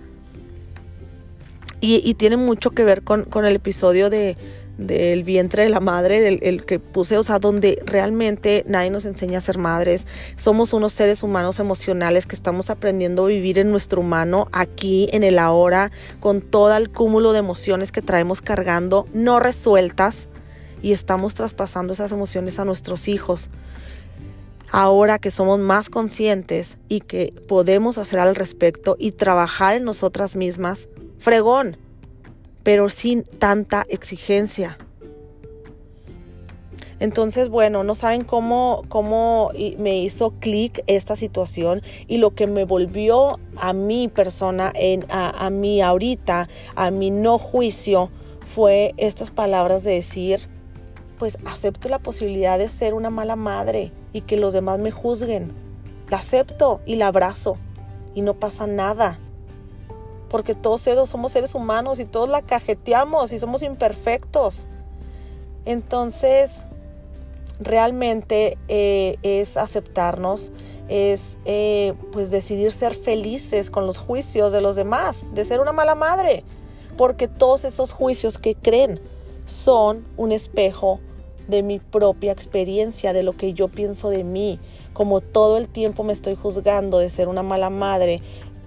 Y, 1.80 2.14
tiene 2.14 2.36
mucho 2.36 2.70
que 2.70 2.84
ver 2.84 3.02
con 3.04 3.44
el 3.44 3.54
episodio 3.54 4.10
de, 4.10 4.36
del 4.78 5.24
vientre 5.24 5.62
de 5.62 5.70
la 5.70 5.80
madre, 5.80 6.20
del 6.20 6.38
el 6.42 6.64
que 6.64 6.78
puse, 6.78 7.16
o 7.16 7.22
sea, 7.22 7.38
donde 7.38 7.82
realmente 7.86 8.64
nadie 8.66 8.90
nos 8.90 9.04
enseña 9.04 9.38
a 9.38 9.40
ser 9.40 9.58
madres. 9.58 10.06
Somos 10.36 10.72
unos 10.72 10.92
seres 10.92 11.22
humanos 11.22 11.58
emocionales 11.58 12.26
que 12.26 12.34
estamos 12.34 12.70
aprendiendo 12.70 13.24
a 13.24 13.28
vivir 13.28 13.58
en 13.58 13.70
nuestro 13.70 14.00
humano, 14.00 14.48
aquí, 14.52 15.08
en 15.12 15.22
el 15.22 15.38
ahora, 15.38 15.90
con 16.20 16.40
todo 16.42 16.76
el 16.76 16.90
cúmulo 16.90 17.32
de 17.32 17.38
emociones 17.38 17.92
que 17.92 18.02
traemos 18.02 18.42
cargando, 18.42 19.06
no 19.12 19.40
resueltas, 19.40 20.28
y 20.82 20.92
estamos 20.92 21.34
traspasando 21.34 21.94
esas 21.94 22.12
emociones 22.12 22.58
a 22.58 22.64
nuestros 22.64 23.08
hijos. 23.08 23.48
Ahora 24.70 25.18
que 25.18 25.30
somos 25.30 25.58
más 25.58 25.88
conscientes 25.90 26.78
y 26.88 27.00
que 27.00 27.32
podemos 27.48 27.98
hacer 27.98 28.18
al 28.18 28.34
respecto 28.34 28.96
y 28.98 29.12
trabajar 29.12 29.76
en 29.76 29.84
nosotras 29.84 30.36
mismas, 30.36 30.88
fregón 31.18 31.76
pero 32.66 32.90
sin 32.90 33.22
tanta 33.22 33.86
exigencia. 33.88 34.76
Entonces, 36.98 37.48
bueno, 37.48 37.84
no 37.84 37.94
saben 37.94 38.24
cómo, 38.24 38.82
cómo 38.88 39.52
me 39.78 40.00
hizo 40.00 40.32
clic 40.40 40.82
esta 40.88 41.14
situación 41.14 41.80
y 42.08 42.16
lo 42.16 42.34
que 42.34 42.48
me 42.48 42.64
volvió 42.64 43.38
a 43.54 43.72
mi 43.72 44.08
persona, 44.08 44.72
en, 44.74 45.06
a, 45.10 45.46
a 45.46 45.48
mí 45.50 45.80
ahorita, 45.80 46.48
a 46.74 46.90
mi 46.90 47.12
no 47.12 47.38
juicio, 47.38 48.10
fue 48.44 48.94
estas 48.96 49.30
palabras 49.30 49.84
de 49.84 49.92
decir, 49.92 50.48
pues 51.18 51.38
acepto 51.44 51.88
la 51.88 51.98
posibilidad 51.98 52.58
de 52.58 52.68
ser 52.68 52.94
una 52.94 53.10
mala 53.10 53.36
madre 53.36 53.92
y 54.12 54.22
que 54.22 54.36
los 54.36 54.52
demás 54.52 54.78
me 54.78 54.90
juzguen. 54.90 55.52
La 56.08 56.18
acepto 56.18 56.80
y 56.86 56.96
la 56.96 57.08
abrazo 57.08 57.56
y 58.14 58.22
no 58.22 58.34
pasa 58.34 58.66
nada. 58.66 59.18
Porque 60.28 60.54
todos 60.54 60.82
somos 61.08 61.32
seres 61.32 61.54
humanos 61.54 62.00
y 62.00 62.04
todos 62.04 62.28
la 62.28 62.42
cajeteamos 62.42 63.32
y 63.32 63.38
somos 63.38 63.62
imperfectos. 63.62 64.66
Entonces, 65.64 66.64
realmente 67.60 68.58
eh, 68.68 69.16
es 69.22 69.56
aceptarnos, 69.56 70.52
es 70.88 71.38
eh, 71.44 71.94
pues 72.12 72.30
decidir 72.30 72.72
ser 72.72 72.94
felices 72.94 73.70
con 73.70 73.86
los 73.86 73.98
juicios 73.98 74.52
de 74.52 74.60
los 74.60 74.76
demás, 74.76 75.26
de 75.34 75.44
ser 75.44 75.60
una 75.60 75.72
mala 75.72 75.94
madre, 75.94 76.44
porque 76.96 77.28
todos 77.28 77.64
esos 77.64 77.92
juicios 77.92 78.38
que 78.38 78.54
creen 78.54 79.00
son 79.46 80.04
un 80.16 80.32
espejo 80.32 81.00
de 81.48 81.62
mi 81.62 81.78
propia 81.78 82.32
experiencia, 82.32 83.12
de 83.12 83.22
lo 83.22 83.32
que 83.32 83.52
yo 83.52 83.68
pienso 83.68 84.10
de 84.10 84.24
mí. 84.24 84.58
Como 84.92 85.20
todo 85.20 85.56
el 85.56 85.68
tiempo 85.68 86.02
me 86.02 86.12
estoy 86.12 86.34
juzgando 86.34 86.98
de 86.98 87.08
ser 87.08 87.28
una 87.28 87.42
mala 87.42 87.70
madre, 87.70 88.20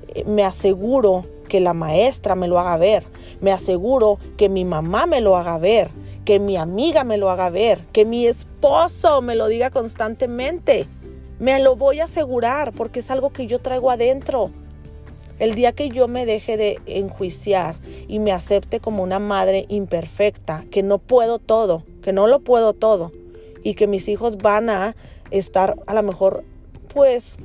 eh, 0.08 0.24
me 0.26 0.44
aseguro 0.44 1.26
que 1.48 1.60
la 1.60 1.74
maestra 1.74 2.36
me 2.36 2.48
lo 2.48 2.60
haga 2.60 2.78
ver, 2.78 3.04
me 3.42 3.52
aseguro 3.52 4.20
que 4.38 4.50
mi 4.50 4.66
mamá 4.66 5.06
me 5.06 5.22
lo 5.22 5.36
haga 5.36 5.58
ver, 5.58 5.90
que 6.26 6.40
mi 6.40 6.58
amiga 6.58 7.04
me 7.04 7.18
lo 7.18 7.30
haga 7.30 7.50
ver, 7.50 7.80
que 7.92 8.06
mi 8.06 8.28
esposo 8.28 9.22
me 9.22 9.36
lo 9.36 9.48
diga 9.48 9.72
constantemente. 9.72 10.88
Me 11.40 11.58
lo 11.60 11.78
voy 11.78 12.02
a 12.02 12.04
asegurar 12.04 12.74
porque 12.74 13.00
es 13.00 13.10
algo 13.10 13.32
que 13.32 13.48
yo 13.48 13.60
traigo 13.60 13.90
adentro. 13.90 14.52
El 15.40 15.56
día 15.56 15.72
que 15.72 15.90
yo 15.90 16.08
me 16.08 16.26
deje 16.26 16.58
de 16.58 16.80
enjuiciar 16.86 17.78
y 18.08 18.20
me 18.20 18.34
acepte 18.34 18.80
como 18.80 19.04
una 19.04 19.20
madre 19.20 19.66
imperfecta, 19.70 20.66
que 20.70 20.84
no 20.84 20.98
puedo 20.98 21.40
todo, 21.40 21.86
que 22.02 22.12
no 22.12 22.28
lo 22.28 22.42
puedo 22.42 22.74
todo 22.74 23.12
y 23.64 23.74
que 23.74 23.88
mis 23.88 24.10
hijos 24.10 24.38
van 24.38 24.70
a 24.70 24.96
estar 25.32 25.76
a 25.88 25.94
lo 25.94 26.04
mejor 26.04 26.44
pues 26.94 27.38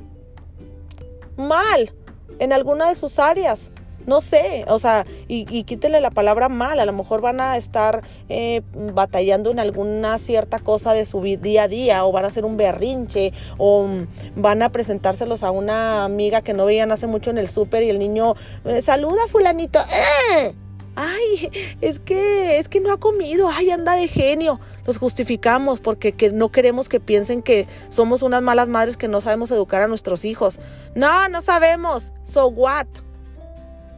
mal 1.37 1.93
en 2.39 2.51
alguna 2.51 2.89
de 2.89 2.95
sus 2.95 3.19
áreas. 3.19 3.71
No 4.05 4.21
sé, 4.21 4.65
o 4.67 4.79
sea, 4.79 5.05
y, 5.27 5.63
quítele 5.63 5.99
la 6.01 6.11
palabra 6.11 6.49
mal, 6.49 6.79
a 6.79 6.85
lo 6.85 6.93
mejor 6.93 7.21
van 7.21 7.39
a 7.39 7.57
estar 7.57 8.03
eh, 8.29 8.61
batallando 8.93 9.51
en 9.51 9.59
alguna 9.59 10.17
cierta 10.17 10.59
cosa 10.59 10.93
de 10.93 11.05
su 11.05 11.21
día 11.21 11.63
a 11.63 11.67
día, 11.67 12.05
o 12.05 12.11
van 12.11 12.25
a 12.25 12.27
hacer 12.27 12.45
un 12.45 12.57
berrinche, 12.57 13.33
o 13.57 13.87
van 14.35 14.61
a 14.61 14.69
presentárselos 14.69 15.43
a 15.43 15.51
una 15.51 16.03
amiga 16.05 16.41
que 16.41 16.53
no 16.53 16.65
veían 16.65 16.91
hace 16.91 17.07
mucho 17.07 17.31
en 17.31 17.37
el 17.37 17.47
súper 17.47 17.83
y 17.83 17.89
el 17.89 17.99
niño, 17.99 18.35
eh, 18.65 18.81
saluda 18.81 19.27
fulanito, 19.27 19.79
¡eh! 19.79 20.53
Ay, 20.95 21.51
es 21.81 21.99
que, 21.99 22.57
es 22.57 22.69
que 22.69 22.79
no 22.79 22.91
ha 22.93 22.97
comido, 22.97 23.49
ay, 23.49 23.69
anda 23.69 23.95
de 23.95 24.07
genio. 24.07 24.61
Los 24.85 24.97
justificamos 24.97 25.81
porque 25.81 26.13
que 26.13 26.31
no 26.31 26.49
queremos 26.49 26.87
que 26.87 27.01
piensen 27.01 27.41
que 27.41 27.67
somos 27.89 28.21
unas 28.21 28.41
malas 28.41 28.69
madres 28.69 28.95
que 28.95 29.09
no 29.09 29.19
sabemos 29.19 29.51
educar 29.51 29.81
a 29.81 29.87
nuestros 29.87 30.23
hijos. 30.23 30.59
No, 30.95 31.27
no 31.27 31.41
sabemos. 31.41 32.13
So 32.23 32.47
what? 32.47 32.87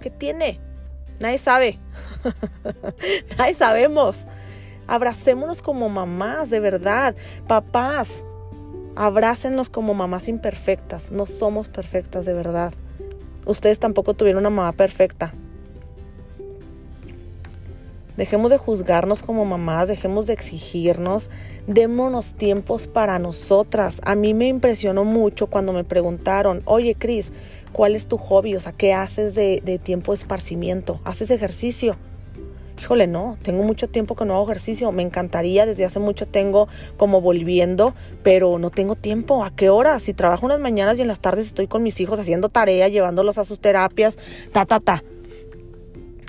¿Qué 0.08 0.12
tiene? 0.12 0.62
Nadie 1.20 1.38
sabe. 1.38 1.80
Nadie 3.38 3.54
sabemos. 3.56 4.26
Abracémonos 4.88 5.62
como 5.62 5.90
mamás, 5.90 6.50
de 6.50 6.62
verdad. 6.62 7.14
Papás, 7.46 8.24
abrácennos 8.96 9.70
como 9.70 9.94
mamás 9.94 10.30
imperfectas. 10.30 11.12
No 11.12 11.26
somos 11.26 11.68
perfectas, 11.68 12.24
de 12.24 12.34
verdad. 12.34 12.74
Ustedes 13.46 13.80
tampoco 13.80 14.14
tuvieron 14.14 14.44
una 14.44 14.50
mamá 14.50 14.72
perfecta. 14.72 15.34
Dejemos 18.16 18.50
de 18.50 18.58
juzgarnos 18.58 19.22
como 19.22 19.44
mamás, 19.44 19.90
dejemos 19.90 20.26
de 20.26 20.34
exigirnos, 20.34 21.30
démonos 21.68 22.34
tiempos 22.34 22.88
para 22.88 23.20
nosotras. 23.20 24.00
A 24.06 24.16
mí 24.16 24.34
me 24.34 24.48
impresionó 24.48 25.04
mucho 25.04 25.48
cuando 25.48 25.72
me 25.72 25.84
preguntaron, 25.84 26.64
oye 26.66 26.96
Cris, 26.96 27.32
¿cuál 27.78 27.96
es 27.96 28.08
tu 28.08 28.18
hobby? 28.18 28.56
O 28.56 28.60
sea, 28.60 28.72
¿qué 28.72 28.92
haces 28.92 29.36
de, 29.36 29.80
tiempo 29.84 30.12
de 30.12 30.16
esparcimiento? 30.16 31.00
¿Haces 31.04 31.30
ejercicio? 31.30 31.96
Híjole, 32.80 33.06
no, 33.06 33.38
tengo 33.44 33.62
mucho 33.62 33.88
tiempo 33.88 34.16
que 34.16 34.26
no 34.26 34.34
hago 34.34 34.46
ejercicio. 34.46 34.92
Me 34.92 35.04
encantaría, 35.04 35.68
desde 35.68 35.86
hace 35.86 36.00
mucho 36.00 36.26
tengo 36.26 36.68
como 36.98 37.22
volviendo, 37.22 37.94
pero 38.24 38.58
no 38.58 38.72
tengo 38.72 38.96
tiempo. 38.96 39.44
¿A 39.44 39.52
qué 39.52 39.70
hora? 39.70 40.00
Si 40.00 40.16
trabajo 40.16 40.48
unas 40.48 40.60
mañanas 40.60 40.98
y 40.98 41.04
en 41.04 41.08
las 41.08 41.20
tardes 41.20 41.46
estoy 41.46 41.68
con 41.68 41.84
mis 41.84 42.02
hijos 42.02 42.20
haciendo 42.20 42.50
tarea, 42.50 42.88
llevándolos 42.88 43.38
a 43.38 43.46
sus 43.46 43.60
terapias, 43.60 44.18
ta, 44.52 44.66
ta, 44.66 44.80
ta. 44.80 45.04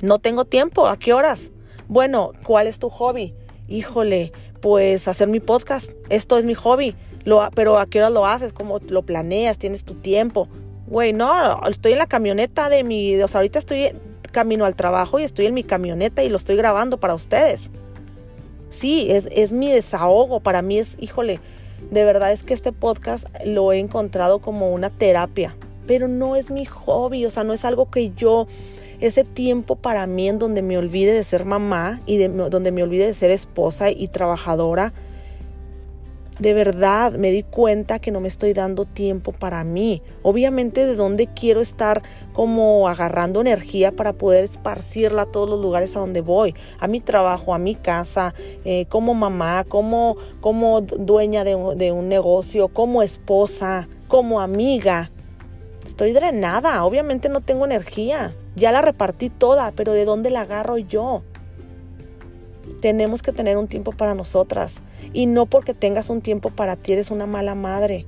No 0.03 0.19
tengo 0.19 0.45
tiempo. 0.45 0.87
¿A 0.87 0.99
qué 0.99 1.15
horas? 1.15 1.51
Bueno, 1.89 2.33
¿cuál 2.45 2.67
es 2.67 2.79
tu 2.79 2.91
hobby? 2.91 3.35
Híjole, 3.69 4.33
pues 4.61 5.09
hacer 5.09 5.29
mi 5.29 5.41
podcast. 5.41 5.93
Esto 6.11 6.37
es 6.37 6.45
mi 6.45 6.53
hobby. 6.53 6.95
Lo, 7.25 7.49
pero 7.55 7.79
¿a 7.79 7.87
qué 7.87 8.01
hora 8.01 8.11
lo 8.11 8.27
haces? 8.27 8.53
¿Cómo 8.53 8.81
lo 8.87 9.03
planeas? 9.03 9.57
¿Tienes 9.57 9.85
tu 9.85 9.95
tiempo? 9.95 10.49
Güey, 10.89 11.13
no, 11.13 11.61
estoy 11.69 11.93
en 11.93 11.99
la 11.99 12.07
camioneta 12.07 12.69
de 12.69 12.83
mi... 12.85 13.21
O 13.21 13.29
sea, 13.29 13.41
ahorita 13.41 13.59
estoy 13.59 13.93
camino 14.33 14.65
al 14.65 14.77
trabajo 14.77 15.19
y 15.19 15.25
estoy 15.25 15.47
en 15.47 15.55
mi 15.55 15.65
camioneta 15.65 16.23
y 16.23 16.29
lo 16.29 16.37
estoy 16.37 16.57
grabando 16.57 16.99
para 16.99 17.15
ustedes. 17.15 17.71
Sí, 18.71 19.07
es, 19.11 19.29
es 19.33 19.53
mi 19.53 19.71
desahogo. 19.71 20.41
Para 20.41 20.63
mí 20.63 20.79
es, 20.79 20.97
híjole, 21.01 21.41
de 21.91 22.05
verdad 22.05 22.33
es 22.33 22.43
que 22.43 22.55
este 22.55 22.73
podcast 22.73 23.27
lo 23.45 23.73
he 23.73 23.79
encontrado 23.79 24.41
como 24.41 24.73
una 24.73 24.91
terapia. 24.91 25.57
Pero 25.87 26.09
no 26.09 26.37
es 26.37 26.51
mi 26.51 26.65
hobby, 26.65 27.25
o 27.25 27.31
sea, 27.31 27.45
no 27.45 27.53
es 27.53 27.65
algo 27.65 27.91
que 27.91 28.11
yo 28.11 28.47
ese 29.01 29.25
tiempo 29.25 29.77
para 29.77 30.07
mí 30.07 30.29
en 30.29 30.39
donde 30.39 30.63
me 30.63 30.77
olvide 30.77 31.13
de 31.13 31.25
ser 31.25 31.45
mamá 31.45 32.01
y 32.05 32.19
de, 32.19 32.29
donde 32.29 32.73
me 32.73 32.83
olvide 32.83 33.07
de 33.07 33.15
ser 33.15 33.31
esposa 33.31 33.91
y 33.91 34.09
trabajadora. 34.09 34.93
De 36.39 36.55
verdad 36.55 37.13
me 37.15 37.33
di 37.33 37.43
cuenta 37.43 37.99
que 37.99 38.13
no 38.13 38.21
me 38.21 38.29
estoy 38.29 38.53
dando 38.53 38.85
tiempo 38.85 39.33
para 39.33 39.65
mí. 39.65 40.03
Obviamente 40.23 40.87
de 40.87 40.95
dónde 40.95 41.27
quiero 41.27 41.61
estar 41.61 42.03
como 42.33 42.89
agarrando 42.89 43.41
energía 43.41 43.91
para 43.91 44.13
poder 44.13 44.45
esparcirla 44.45 45.23
a 45.23 45.27
todos 45.27 45.51
los 45.51 45.61
lugares 45.61 45.97
a 45.97 46.01
donde 46.01 46.21
voy. 46.21 46.55
A 46.79 46.87
mi 46.87 47.01
trabajo, 47.01 47.55
a 47.55 47.59
mi 47.59 47.75
casa, 47.75 48.35
eh, 48.65 48.87
como 48.89 49.15
mamá, 49.15 49.65
como, 49.65 50.17
como 50.41 50.81
dueña 50.83 51.43
de 51.43 51.57
de 51.75 51.93
un 51.93 52.09
negocio, 52.09 52.69
como 52.69 53.03
esposa, 53.03 53.89
como 54.07 54.41
amiga. 54.41 55.11
Estoy 55.85 56.13
drenada, 56.13 56.85
obviamente 56.85 57.29
no 57.29 57.41
tengo 57.41 57.65
energía. 57.65 58.35
Ya 58.55 58.71
la 58.73 58.83
repartí 58.83 59.31
toda, 59.31 59.73
pero 59.73 59.93
¿de 59.93 60.05
dónde 60.05 60.31
la 60.31 60.43
agarro 60.43 60.79
yo? 60.79 61.23
Tenemos 62.81 63.23
que 63.23 63.33
tener 63.33 63.57
un 63.57 63.69
tiempo 63.69 63.93
para 63.93 64.15
nosotras. 64.15 64.83
Y 65.13 65.27
no 65.27 65.47
porque 65.47 65.75
tengas 65.75 66.11
un 66.11 66.21
tiempo 66.21 66.51
para 66.51 66.77
ti 66.77 66.93
eres 66.93 67.11
una 67.11 67.27
mala 67.27 67.55
madre. 67.55 68.07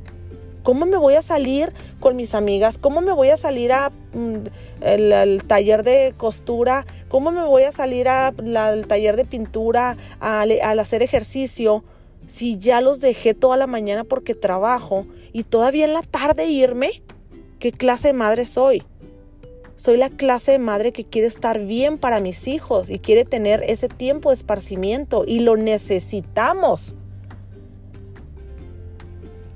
¿Cómo 0.62 0.84
me 0.84 0.98
voy 0.98 1.14
a 1.14 1.22
salir 1.22 1.72
con 2.00 2.16
mis 2.16 2.34
amigas? 2.34 2.76
¿Cómo 2.76 3.00
me 3.00 3.12
voy 3.12 3.28
a 3.28 3.36
salir 3.36 3.72
mm, 4.12 4.34
el, 4.82 5.42
taller 5.44 5.82
de 5.82 6.14
costura? 6.16 6.84
¿Cómo 7.08 7.32
me 7.32 7.44
voy 7.44 7.62
a 7.62 7.72
salir 7.72 8.08
al 8.08 8.86
taller 8.86 9.16
de 9.16 9.24
pintura, 9.24 9.96
al 10.20 10.78
hacer 10.78 11.02
ejercicio? 11.02 11.82
Si 12.26 12.58
ya 12.58 12.80
los 12.80 13.00
dejé 13.00 13.32
toda 13.32 13.56
la 13.56 13.66
mañana 13.66 14.04
porque 14.04 14.34
trabajo 14.34 15.06
y 15.32 15.44
todavía 15.44 15.86
en 15.86 15.94
la 15.94 16.02
tarde 16.02 16.46
irme, 16.46 17.02
¿qué 17.58 17.72
clase 17.72 18.08
de 18.08 18.14
madre 18.14 18.44
soy? 18.44 18.84
Soy 19.80 19.96
la 19.96 20.10
clase 20.10 20.52
de 20.52 20.58
madre 20.58 20.92
que 20.92 21.06
quiere 21.06 21.26
estar 21.26 21.58
bien 21.58 21.96
para 21.96 22.20
mis 22.20 22.48
hijos 22.48 22.90
y 22.90 22.98
quiere 22.98 23.24
tener 23.24 23.62
ese 23.66 23.88
tiempo 23.88 24.28
de 24.28 24.34
esparcimiento 24.34 25.24
y 25.26 25.40
lo 25.40 25.56
necesitamos. 25.56 26.94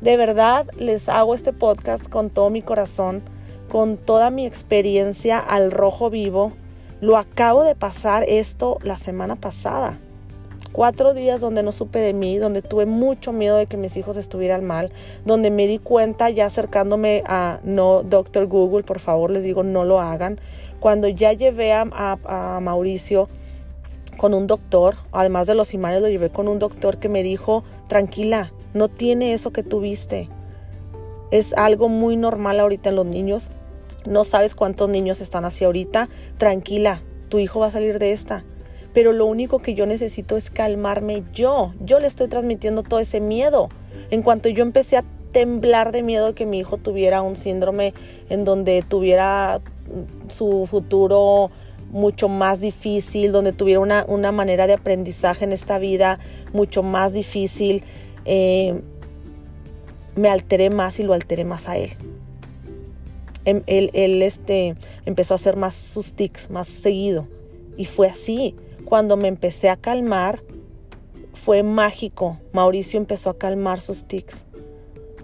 De 0.00 0.16
verdad 0.16 0.66
les 0.78 1.10
hago 1.10 1.34
este 1.34 1.52
podcast 1.52 2.08
con 2.08 2.30
todo 2.30 2.48
mi 2.48 2.62
corazón, 2.62 3.22
con 3.68 3.98
toda 3.98 4.30
mi 4.30 4.46
experiencia 4.46 5.38
al 5.38 5.70
rojo 5.70 6.08
vivo. 6.08 6.54
Lo 7.02 7.18
acabo 7.18 7.62
de 7.62 7.74
pasar 7.74 8.24
esto 8.26 8.78
la 8.82 8.96
semana 8.96 9.37
pasada. 9.37 9.98
Cuatro 10.74 11.14
días 11.14 11.40
donde 11.40 11.62
no 11.62 11.70
supe 11.70 12.00
de 12.00 12.12
mí, 12.12 12.37
donde 12.37 12.60
tuve 12.60 12.84
mucho 12.84 13.30
miedo 13.30 13.56
de 13.56 13.66
que 13.66 13.76
mis 13.76 13.96
hijos 13.96 14.16
estuvieran 14.16 14.64
mal, 14.64 14.90
donde 15.24 15.52
me 15.52 15.68
di 15.68 15.78
cuenta 15.78 16.30
ya 16.30 16.46
acercándome 16.46 17.22
a 17.28 17.60
no, 17.62 18.02
doctor 18.02 18.48
Google, 18.48 18.82
por 18.82 18.98
favor 18.98 19.30
les 19.30 19.44
digo, 19.44 19.62
no 19.62 19.84
lo 19.84 20.00
hagan. 20.00 20.40
Cuando 20.80 21.06
ya 21.06 21.32
llevé 21.32 21.72
a, 21.72 22.58
Mauricio 22.60 23.28
con 24.16 24.34
un 24.34 24.48
doctor, 24.48 24.96
además 25.12 25.46
de 25.46 25.54
los 25.54 25.74
imanes, 25.74 26.02
lo 26.02 26.08
llevé 26.08 26.30
con 26.30 26.48
un 26.48 26.58
doctor 26.58 26.98
que 26.98 27.08
me 27.08 27.22
dijo, 27.22 27.62
tranquila, 27.87 28.52
no 28.72 28.88
tiene 28.88 29.32
eso 29.32 29.52
que 29.52 29.62
tuviste. 29.62 30.28
Es 31.30 31.54
algo 31.54 31.88
muy 31.88 32.16
normal 32.16 32.58
ahorita 32.58 32.88
en 32.88 32.96
los 32.96 33.06
niños. 33.06 33.48
No 34.06 34.24
sabes 34.24 34.56
cuántos 34.56 34.88
niños 34.88 35.20
están 35.20 35.44
así 35.44 35.64
ahorita. 35.64 36.08
Tranquila, 36.37 37.00
tu 37.28 37.38
hijo 37.38 37.60
va 37.60 37.68
a 37.68 37.70
salir 37.70 38.00
de 38.00 38.10
esta 38.10 38.44
pero 38.94 39.12
lo 39.12 39.26
único 39.26 39.59
que 39.59 39.74
yo 39.74 39.85
necesito 39.85 40.37
es 40.37 40.48
calmarme 40.50 41.24
yo. 41.35 41.74
Yo 41.85 41.98
le 42.00 42.07
estoy 42.07 42.28
transmitiendo 42.28 42.83
todo 42.83 43.00
ese 43.00 43.20
miedo. 43.20 43.68
En 44.11 44.22
cuanto 44.22 44.48
yo 44.48 44.62
empecé 44.62 44.96
a 44.96 45.04
temblar 45.33 45.90
de 45.90 46.02
miedo 46.02 46.28
de 46.28 46.35
que 46.35 46.46
mi 46.46 46.61
hijo 46.61 46.78
tuviera 46.78 47.20
un 47.20 47.37
síndrome 47.37 47.92
en 48.30 48.44
donde 48.44 48.83
tuviera 48.83 49.61
su 50.28 50.66
futuro 50.70 51.50
mucho 51.90 52.28
más 52.28 52.61
difícil, 52.61 53.33
donde 53.33 53.52
tuviera 53.52 53.80
una, 53.80 54.04
una 54.07 54.33
manera 54.33 54.66
de 54.68 54.74
aprendizaje 54.74 55.44
en 55.44 55.52
esta 55.52 55.78
vida 55.78 56.20
mucho 56.52 56.83
más 56.83 57.12
difícil, 57.12 57.83
eh, 58.24 58.80
me 60.14 60.28
alteré 60.28 60.70
más 60.70 61.00
y 61.00 61.02
lo 61.02 61.14
alteré 61.14 61.44
más 61.44 61.68
a 61.68 61.76
él. 61.76 61.90
Em, 63.44 63.62
él, 63.66 63.90
él 63.92 64.22
este, 64.22 64.76
empezó 65.04 65.35
a 65.35 65.37
hacer 65.37 65.57
más 65.57 65.74
sus 65.74 66.14
tics, 66.14 66.48
más 66.50 66.68
seguido. 66.68 67.26
Y 67.76 67.87
fue 67.87 68.09
así. 68.09 68.54
Cuando 68.94 69.16
me 69.16 69.26
empecé 69.26 69.70
a 69.70 69.76
calmar, 69.76 70.44
fue 71.33 71.64
mágico. 71.64 72.38
Mauricio 72.52 72.96
empezó 73.00 73.28
a 73.28 73.37
calmar 73.37 73.80
sus 73.80 74.04
tics. 74.04 74.46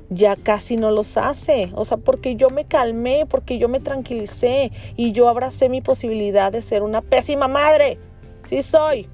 Ya 0.08 0.34
casi 0.34 0.76
no 0.76 0.90
los 0.90 1.16
hace. 1.16 1.70
O 1.76 1.84
sea, 1.84 1.96
porque 1.96 2.34
yo 2.34 2.50
me 2.50 2.64
calmé, 2.64 3.26
porque 3.26 3.58
yo 3.58 3.68
me 3.68 3.78
tranquilicé 3.78 4.72
y 4.96 5.12
yo 5.12 5.28
abracé 5.28 5.68
mi 5.68 5.82
posibilidad 5.82 6.50
de 6.50 6.62
ser 6.62 6.82
una 6.82 7.00
pésima 7.00 7.46
madre. 7.46 7.98
Sí 8.42 8.60
soy. 8.62 9.08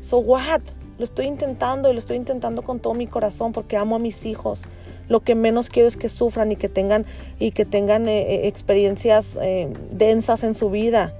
So 0.00 0.18
what? 0.18 0.62
Lo 0.98 1.04
estoy 1.04 1.26
intentando 1.26 1.88
y 1.88 1.92
lo 1.92 2.00
estoy 2.00 2.16
intentando 2.16 2.62
con 2.62 2.80
todo 2.80 2.94
mi 2.94 3.06
corazón 3.06 3.52
porque 3.52 3.76
amo 3.76 3.94
a 3.94 4.00
mis 4.00 4.26
hijos. 4.26 4.64
Lo 5.08 5.20
que 5.20 5.36
menos 5.36 5.68
quiero 5.68 5.86
es 5.86 5.96
que 5.96 6.08
sufran 6.08 6.50
y 6.50 6.56
que 6.56 6.68
tengan, 6.68 7.06
y 7.38 7.52
que 7.52 7.64
tengan 7.64 8.08
eh, 8.08 8.22
eh, 8.22 8.48
experiencias 8.48 9.38
eh, 9.40 9.72
densas 9.92 10.42
en 10.42 10.56
su 10.56 10.68
vida. 10.68 11.14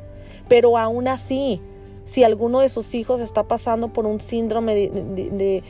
Pero 0.49 0.77
aún 0.77 1.07
así, 1.07 1.61
si 2.05 2.25
alguno 2.25 2.61
de 2.61 2.69
sus 2.69 2.95
hijos 2.95 3.21
está 3.21 3.45
pasando 3.45 3.89
por 3.89 4.07
un 4.07 4.21
síndrome 4.21 4.75
de, 4.75 5.63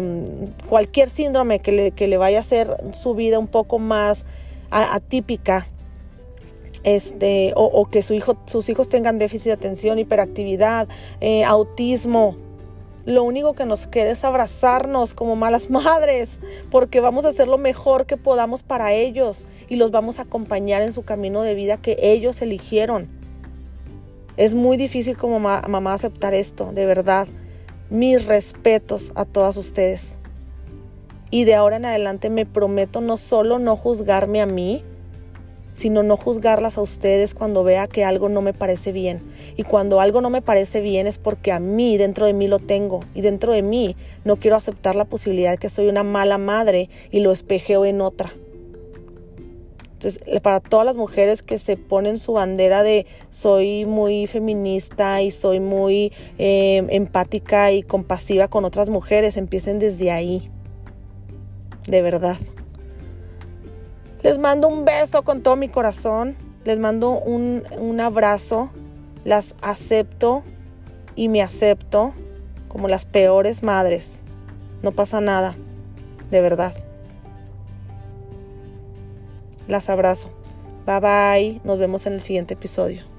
mm, 0.00 0.68
cualquier 0.68 1.08
síndrome 1.08 1.60
que 1.60 1.72
le, 1.72 1.90
que 1.90 2.08
le, 2.08 2.16
vaya 2.16 2.38
a 2.38 2.40
hacer 2.40 2.76
su 2.92 3.14
vida 3.14 3.38
un 3.38 3.48
poco 3.48 3.78
más 3.78 4.26
atípica, 4.70 5.68
este, 6.82 7.52
o, 7.56 7.86
que 7.86 8.02
su 8.02 8.12
hijo, 8.14 8.36
sus 8.46 8.68
hijos 8.68 8.88
tengan 8.88 9.18
déficit 9.18 9.46
de 9.46 9.52
atención, 9.52 9.98
hiperactividad, 9.98 10.88
eh, 11.20 11.44
autismo, 11.44 12.36
lo 13.06 13.22
único 13.22 13.52
que 13.52 13.66
nos 13.66 13.86
queda 13.86 14.10
es 14.10 14.24
abrazarnos 14.24 15.12
como 15.14 15.36
malas 15.36 15.70
madres, 15.70 16.38
porque 16.70 17.00
vamos 17.00 17.24
a 17.24 17.28
hacer 17.28 17.48
lo 17.48 17.58
mejor 17.58 18.06
que 18.06 18.16
podamos 18.16 18.62
para 18.62 18.92
ellos 18.92 19.44
y 19.68 19.76
los 19.76 19.90
vamos 19.90 20.18
a 20.18 20.22
acompañar 20.22 20.82
en 20.82 20.92
su 20.92 21.02
camino 21.02 21.42
de 21.42 21.54
vida 21.54 21.76
que 21.76 21.96
ellos 22.00 22.40
eligieron. 22.42 23.23
Es 24.36 24.54
muy 24.54 24.76
difícil 24.76 25.16
como 25.16 25.38
mamá 25.38 25.94
aceptar 25.94 26.34
esto, 26.34 26.72
de 26.72 26.86
verdad. 26.86 27.28
Mis 27.88 28.26
respetos 28.26 29.12
a 29.14 29.24
todas 29.24 29.56
ustedes. 29.56 30.18
Y 31.30 31.44
de 31.44 31.54
ahora 31.54 31.76
en 31.76 31.84
adelante 31.84 32.30
me 32.30 32.44
prometo 32.44 33.00
no 33.00 33.16
solo 33.16 33.58
no 33.58 33.76
juzgarme 33.76 34.40
a 34.40 34.46
mí, 34.46 34.82
sino 35.74 36.02
no 36.02 36.16
juzgarlas 36.16 36.78
a 36.78 36.80
ustedes 36.80 37.34
cuando 37.34 37.62
vea 37.62 37.86
que 37.86 38.04
algo 38.04 38.28
no 38.28 38.42
me 38.42 38.52
parece 38.52 38.90
bien. 38.90 39.22
Y 39.56 39.62
cuando 39.62 40.00
algo 40.00 40.20
no 40.20 40.30
me 40.30 40.42
parece 40.42 40.80
bien 40.80 41.06
es 41.06 41.18
porque 41.18 41.52
a 41.52 41.60
mí, 41.60 41.96
dentro 41.96 42.26
de 42.26 42.32
mí 42.32 42.48
lo 42.48 42.58
tengo. 42.58 43.00
Y 43.14 43.20
dentro 43.20 43.52
de 43.52 43.62
mí 43.62 43.96
no 44.24 44.36
quiero 44.36 44.56
aceptar 44.56 44.96
la 44.96 45.04
posibilidad 45.04 45.52
de 45.52 45.58
que 45.58 45.70
soy 45.70 45.88
una 45.88 46.02
mala 46.02 46.38
madre 46.38 46.88
y 47.10 47.20
lo 47.20 47.32
espejeo 47.32 47.84
en 47.84 48.00
otra. 48.00 48.32
Entonces, 50.04 50.40
para 50.42 50.60
todas 50.60 50.84
las 50.84 50.96
mujeres 50.96 51.42
que 51.42 51.58
se 51.58 51.78
ponen 51.78 52.18
su 52.18 52.34
bandera 52.34 52.82
de 52.82 53.06
soy 53.30 53.86
muy 53.86 54.26
feminista 54.26 55.22
y 55.22 55.30
soy 55.30 55.60
muy 55.60 56.12
em, 56.36 56.88
empática 56.90 57.72
y 57.72 57.82
compasiva 57.82 58.48
con 58.48 58.66
otras 58.66 58.90
mujeres, 58.90 59.38
empiecen 59.38 59.78
desde 59.78 60.10
ahí. 60.10 60.50
De 61.86 62.02
verdad. 62.02 62.36
Les 64.22 64.36
mando 64.36 64.68
un 64.68 64.84
beso 64.84 65.22
con 65.22 65.42
todo 65.42 65.56
mi 65.56 65.68
corazón. 65.68 66.36
Les 66.64 66.78
mando 66.78 67.12
un, 67.12 67.62
un 67.78 67.98
abrazo. 68.00 68.70
Las 69.24 69.54
acepto 69.62 70.42
y 71.16 71.28
me 71.28 71.40
acepto 71.40 72.12
como 72.68 72.88
las 72.88 73.06
peores 73.06 73.62
madres. 73.62 74.22
No 74.82 74.92
pasa 74.92 75.22
nada. 75.22 75.54
De 76.30 76.42
verdad. 76.42 76.74
Las 79.68 79.88
abrazo. 79.88 80.30
Bye 80.86 81.00
bye. 81.00 81.60
Nos 81.64 81.78
vemos 81.78 82.06
en 82.06 82.14
el 82.14 82.20
siguiente 82.20 82.54
episodio. 82.54 83.13